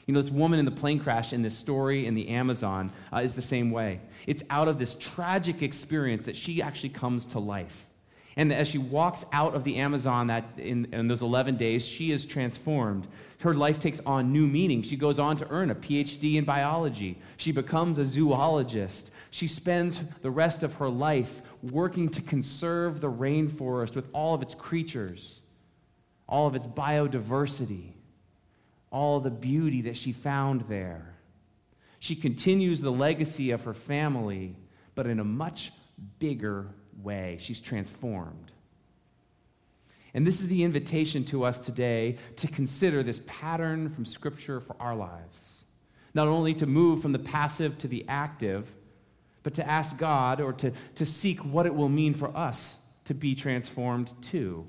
You 0.08 0.16
know, 0.16 0.22
this 0.22 0.32
woman 0.32 0.58
in 0.58 0.66
the 0.66 0.72
plane 0.72 1.00
crash 1.00 1.32
in 1.32 1.44
this 1.44 1.56
story 1.56 2.08
in 2.08 2.16
the 2.16 2.28
Amazon 2.30 2.92
uh, 3.14 3.18
is 3.18 3.36
the 3.36 3.42
same 3.42 3.70
way. 3.70 4.02
It's 4.26 4.44
out 4.50 4.68
of 4.68 4.80
this 4.80 4.96
tragic 4.96 5.62
experience 5.62 6.26
that 6.26 6.36
she 6.36 6.62
actually 6.62 6.90
comes 6.90 7.28
to 7.28 7.40
life. 7.40 7.88
And 8.38 8.54
as 8.54 8.68
she 8.68 8.78
walks 8.78 9.26
out 9.34 9.56
of 9.56 9.64
the 9.64 9.78
Amazon 9.78 10.28
that 10.28 10.46
in, 10.58 10.88
in, 10.94 11.08
those 11.08 11.22
11 11.22 11.58
days, 11.58 11.86
she 11.86 12.12
is 12.12 12.24
transformed. 12.24 13.08
Her 13.40 13.54
life 13.54 13.80
takes 13.80 14.00
on 14.06 14.32
new 14.32 14.48
meaning. 14.48 14.84
She 14.84 14.96
goes 14.96 15.20
on 15.20 15.36
to 15.38 15.48
earn 15.50 15.70
a 15.70 15.76
PhD 15.76 16.36
in 16.36 16.46
biology. 16.46 17.20
She 17.38 17.52
becomes 17.52 17.98
a 17.98 18.06
zoologist. 18.06 19.12
She 19.32 19.48
spends 19.48 20.00
the 20.22 20.32
rest 20.32 20.64
of 20.64 20.74
her 20.76 20.90
life 20.90 21.42
working 21.62 22.08
to 22.10 22.22
conserve 22.22 23.02
the 23.02 23.12
rainforest 23.12 23.96
with 23.96 24.08
all 24.14 24.34
of 24.34 24.42
its 24.42 24.56
creatures, 24.56 25.42
all 26.28 26.48
of 26.48 26.56
its 26.56 26.66
biodiversity, 26.66 27.92
all 28.92 29.20
the 29.20 29.30
beauty 29.30 29.82
that 29.82 29.98
she 29.98 30.14
found 30.14 30.62
there. 30.70 31.16
She 32.00 32.16
continues 32.16 32.80
the 32.80 32.92
legacy 32.92 33.52
of 33.52 33.64
her 33.64 33.74
family, 33.74 34.56
but 34.96 35.06
in 35.06 35.20
a 35.20 35.24
much 35.24 35.72
bigger 36.18 36.74
way. 37.02 37.38
She's 37.40 37.60
transformed. 37.60 38.52
And 40.14 40.28
this 40.28 40.42
is 40.42 40.48
the 40.48 40.64
invitation 40.64 41.24
to 41.26 41.44
us 41.44 41.58
today 41.58 42.18
to 42.38 42.48
consider 42.48 43.02
this 43.02 43.22
pattern 43.26 43.90
from 43.90 44.06
Scripture 44.06 44.60
for 44.60 44.76
our 44.80 44.96
lives. 44.96 45.64
Not 46.14 46.28
only 46.28 46.54
to 46.56 46.66
move 46.66 47.02
from 47.02 47.14
the 47.14 47.20
passive 47.20 47.78
to 47.80 47.88
the 47.88 48.06
active, 48.10 48.72
but 49.44 49.54
to 49.56 49.68
ask 49.68 49.98
God 49.98 50.42
or 50.42 50.54
to, 50.54 50.72
to 50.96 51.06
seek 51.06 51.40
what 51.40 51.66
it 51.66 51.74
will 51.74 51.90
mean 51.90 52.14
for 52.14 52.36
us 52.36 52.78
to 53.06 53.14
be 53.14 53.34
transformed 53.34 54.12
too. 54.22 54.68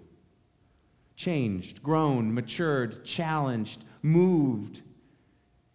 Changed, 1.16 1.82
grown, 1.82 2.32
matured, 2.32 3.04
challenged, 3.04 3.85
moved 4.02 4.80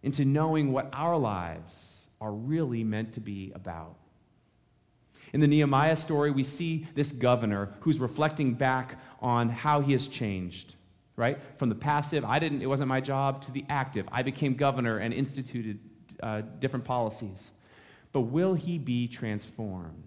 into 0.02 0.24
knowing 0.24 0.72
what 0.72 0.88
our 0.92 1.16
lives 1.16 2.08
are 2.20 2.32
really 2.32 2.82
meant 2.82 3.12
to 3.12 3.20
be 3.20 3.52
about. 3.54 3.96
In 5.32 5.40
the 5.40 5.46
Nehemiah 5.46 5.96
story, 5.96 6.30
we 6.30 6.42
see 6.42 6.86
this 6.94 7.12
governor 7.12 7.70
who's 7.80 7.98
reflecting 7.98 8.54
back 8.54 8.98
on 9.20 9.48
how 9.48 9.80
he 9.80 9.92
has 9.92 10.06
changed, 10.06 10.74
right? 11.16 11.38
From 11.56 11.68
the 11.68 11.74
passive, 11.74 12.24
I 12.24 12.38
didn't, 12.38 12.62
it 12.62 12.66
wasn't 12.66 12.88
my 12.88 13.00
job, 13.00 13.42
to 13.42 13.52
the 13.52 13.64
active. 13.68 14.08
I 14.10 14.22
became 14.22 14.54
governor 14.54 14.98
and 14.98 15.12
instituted 15.12 15.78
uh, 16.22 16.42
different 16.60 16.84
policies. 16.84 17.52
But 18.12 18.22
will 18.22 18.54
he 18.54 18.78
be 18.78 19.06
transformed? 19.06 20.02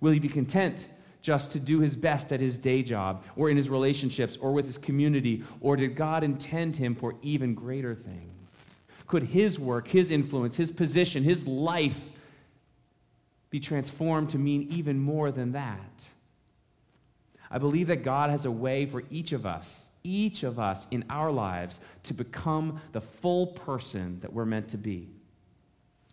Will 0.00 0.12
he 0.12 0.18
be 0.18 0.28
content 0.28 0.86
just 1.22 1.52
to 1.52 1.58
do 1.58 1.80
his 1.80 1.96
best 1.96 2.32
at 2.32 2.40
his 2.40 2.58
day 2.58 2.82
job 2.82 3.24
or 3.34 3.50
in 3.50 3.56
his 3.56 3.68
relationships 3.68 4.36
or 4.40 4.52
with 4.52 4.64
his 4.64 4.78
community? 4.78 5.42
Or 5.60 5.76
did 5.76 5.96
God 5.96 6.22
intend 6.22 6.76
him 6.76 6.94
for 6.94 7.14
even 7.22 7.54
greater 7.54 7.94
things? 7.94 8.30
Could 9.06 9.24
his 9.24 9.58
work, 9.58 9.88
his 9.88 10.10
influence, 10.10 10.56
his 10.56 10.70
position, 10.70 11.22
his 11.22 11.46
life 11.46 12.10
be 13.50 13.60
transformed 13.60 14.30
to 14.30 14.38
mean 14.38 14.66
even 14.70 14.98
more 14.98 15.30
than 15.30 15.52
that? 15.52 16.06
I 17.50 17.58
believe 17.58 17.86
that 17.88 18.02
God 18.02 18.30
has 18.30 18.44
a 18.44 18.50
way 18.50 18.86
for 18.86 19.04
each 19.10 19.32
of 19.32 19.46
us, 19.46 19.88
each 20.02 20.42
of 20.42 20.58
us 20.58 20.86
in 20.90 21.04
our 21.10 21.30
lives, 21.30 21.80
to 22.04 22.14
become 22.14 22.80
the 22.92 23.00
full 23.00 23.48
person 23.48 24.18
that 24.20 24.32
we're 24.32 24.44
meant 24.44 24.68
to 24.68 24.78
be 24.78 25.08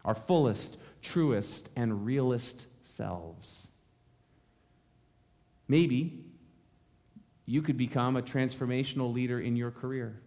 our 0.05 0.15
fullest, 0.15 0.77
truest, 1.01 1.69
and 1.77 2.05
realest 2.05 2.67
selves. 2.83 3.69
Maybe 5.69 6.25
you 7.45 7.61
could 7.61 7.77
become 7.77 8.17
a 8.17 8.21
transformational 8.21 9.13
leader 9.13 9.39
in 9.39 9.55
your 9.55 9.71
career, 9.71 10.19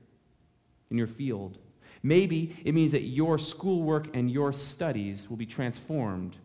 in 0.91 0.97
your 0.97 1.07
field. 1.07 1.59
Maybe 2.03 2.57
it 2.65 2.73
means 2.73 2.93
that 2.93 3.03
your 3.03 3.39
schoolwork 3.39 4.17
and 4.17 4.31
your 4.31 4.53
studies 4.53 5.29
will 5.29 5.37
be 5.37 5.47
transformed 5.47 6.37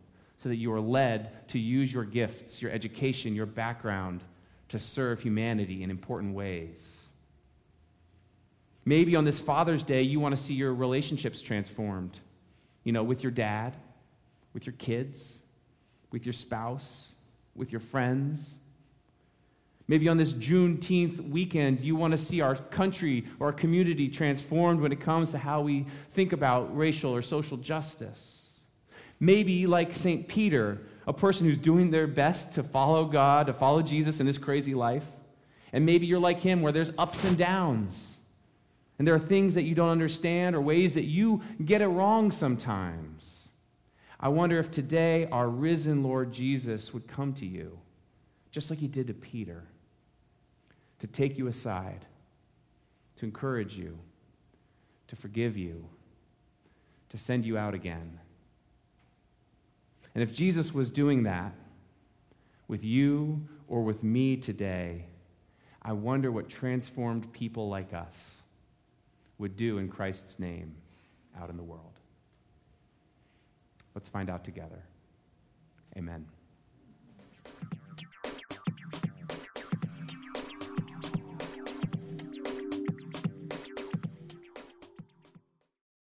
so 0.42 0.50
that 0.50 0.56
you 0.56 0.74
are 0.74 0.82
led 0.82 1.48
to 1.50 1.60
use 1.60 1.94
your 1.94 2.04
gifts, 2.04 2.64
your 2.64 2.72
education, 2.72 3.36
your 3.36 3.46
background 3.46 4.24
to 4.70 4.80
serve 4.80 5.20
humanity 5.20 5.84
in 5.84 5.92
important 5.92 6.34
ways. 6.34 7.04
Maybe 8.84 9.16
on 9.16 9.24
this 9.24 9.40
Father's 9.40 9.84
Day, 9.84 10.02
you 10.02 10.20
want 10.20 10.36
to 10.36 10.42
see 10.42 10.56
your 10.56 10.74
relationships 10.74 11.44
transformed, 11.44 12.20
you 12.84 12.92
know, 12.92 13.04
with 13.04 13.22
your 13.22 13.32
dad, 13.32 13.76
with 14.56 14.66
your 14.66 14.74
kids, 14.80 15.38
with 16.10 16.26
your 16.26 16.34
spouse, 16.34 17.14
with 17.56 17.72
your 17.72 17.82
friends. 17.82 18.58
Maybe 19.88 20.10
on 20.10 20.18
this 20.18 20.34
Juneteenth 20.34 21.30
weekend, 21.30 21.82
you 21.82 21.96
want 21.96 22.14
to 22.14 22.18
see 22.18 22.42
our 22.42 22.56
country 22.56 23.28
or 23.40 23.48
our 23.48 23.54
community 23.54 24.10
transformed 24.10 24.82
when 24.82 24.92
it 24.92 25.02
comes 25.02 25.30
to 25.32 25.38
how 25.38 25.62
we 25.62 25.86
think 26.14 26.34
about 26.34 26.76
racial 26.76 27.14
or 27.14 27.22
social 27.22 27.58
justice. 27.58 28.41
Maybe, 29.22 29.68
like 29.68 29.96
St. 29.96 30.28
Peter, 30.28 30.82
a 31.06 31.14
person 31.14 31.46
who's 31.46 31.60
doing 31.60 31.92
their 31.92 32.08
best 32.08 32.56
to 32.56 32.64
follow 32.64 33.06
God, 33.06 33.46
to 33.46 33.54
follow 33.54 33.84
Jesus 33.84 34.20
in 34.20 34.26
this 34.26 34.40
crazy 34.40 34.74
life. 34.74 35.06
And 35.72 35.86
maybe 35.86 36.08
you're 36.08 36.20
like 36.20 36.42
him, 36.42 36.64
where 36.64 36.72
there's 36.72 36.92
ups 36.98 37.24
and 37.24 37.38
downs. 37.38 38.18
And 38.98 39.08
there 39.08 39.14
are 39.14 39.20
things 39.20 39.54
that 39.54 39.64
you 39.64 39.76
don't 39.76 39.90
understand 39.90 40.56
or 40.56 40.62
ways 40.62 40.96
that 40.96 41.06
you 41.06 41.44
get 41.64 41.84
it 41.84 41.88
wrong 41.88 42.32
sometimes. 42.32 43.50
I 44.20 44.28
wonder 44.28 44.58
if 44.58 44.72
today 44.72 45.28
our 45.32 45.50
risen 45.50 46.02
Lord 46.02 46.32
Jesus 46.32 46.92
would 46.92 47.08
come 47.08 47.32
to 47.34 47.46
you, 47.46 47.78
just 48.50 48.72
like 48.72 48.80
he 48.80 48.88
did 48.88 49.06
to 49.06 49.14
Peter, 49.14 49.64
to 50.98 51.06
take 51.06 51.38
you 51.38 51.46
aside, 51.46 52.08
to 53.18 53.26
encourage 53.26 53.76
you, 53.76 54.00
to 55.10 55.16
forgive 55.16 55.58
you, 55.58 55.88
to 57.10 57.20
send 57.20 57.46
you 57.46 57.56
out 57.56 57.76
again 57.76 58.20
and 60.14 60.24
if 60.24 60.34
Jesus 60.34 60.74
was 60.74 60.92
doing 60.92 61.24
that 61.24 61.54
with 62.68 62.84
you 62.84 63.42
or 63.68 63.84
with 63.84 64.04
me 64.04 64.38
today, 64.38 65.06
I 65.82 65.94
wonder 65.94 66.32
what 66.32 66.50
transformed 66.50 67.32
people 67.34 67.70
like 67.70 67.94
us 67.94 68.42
would 69.38 69.56
do 69.56 69.78
in 69.80 69.90
Christ's 69.90 70.40
name 70.40 70.76
out 71.40 71.50
in 71.50 71.58
the 71.58 71.64
world. 71.64 71.94
Let's 73.96 74.10
find 74.10 74.30
out 74.30 74.44
together. 74.44 74.84
Amen. 75.98 76.26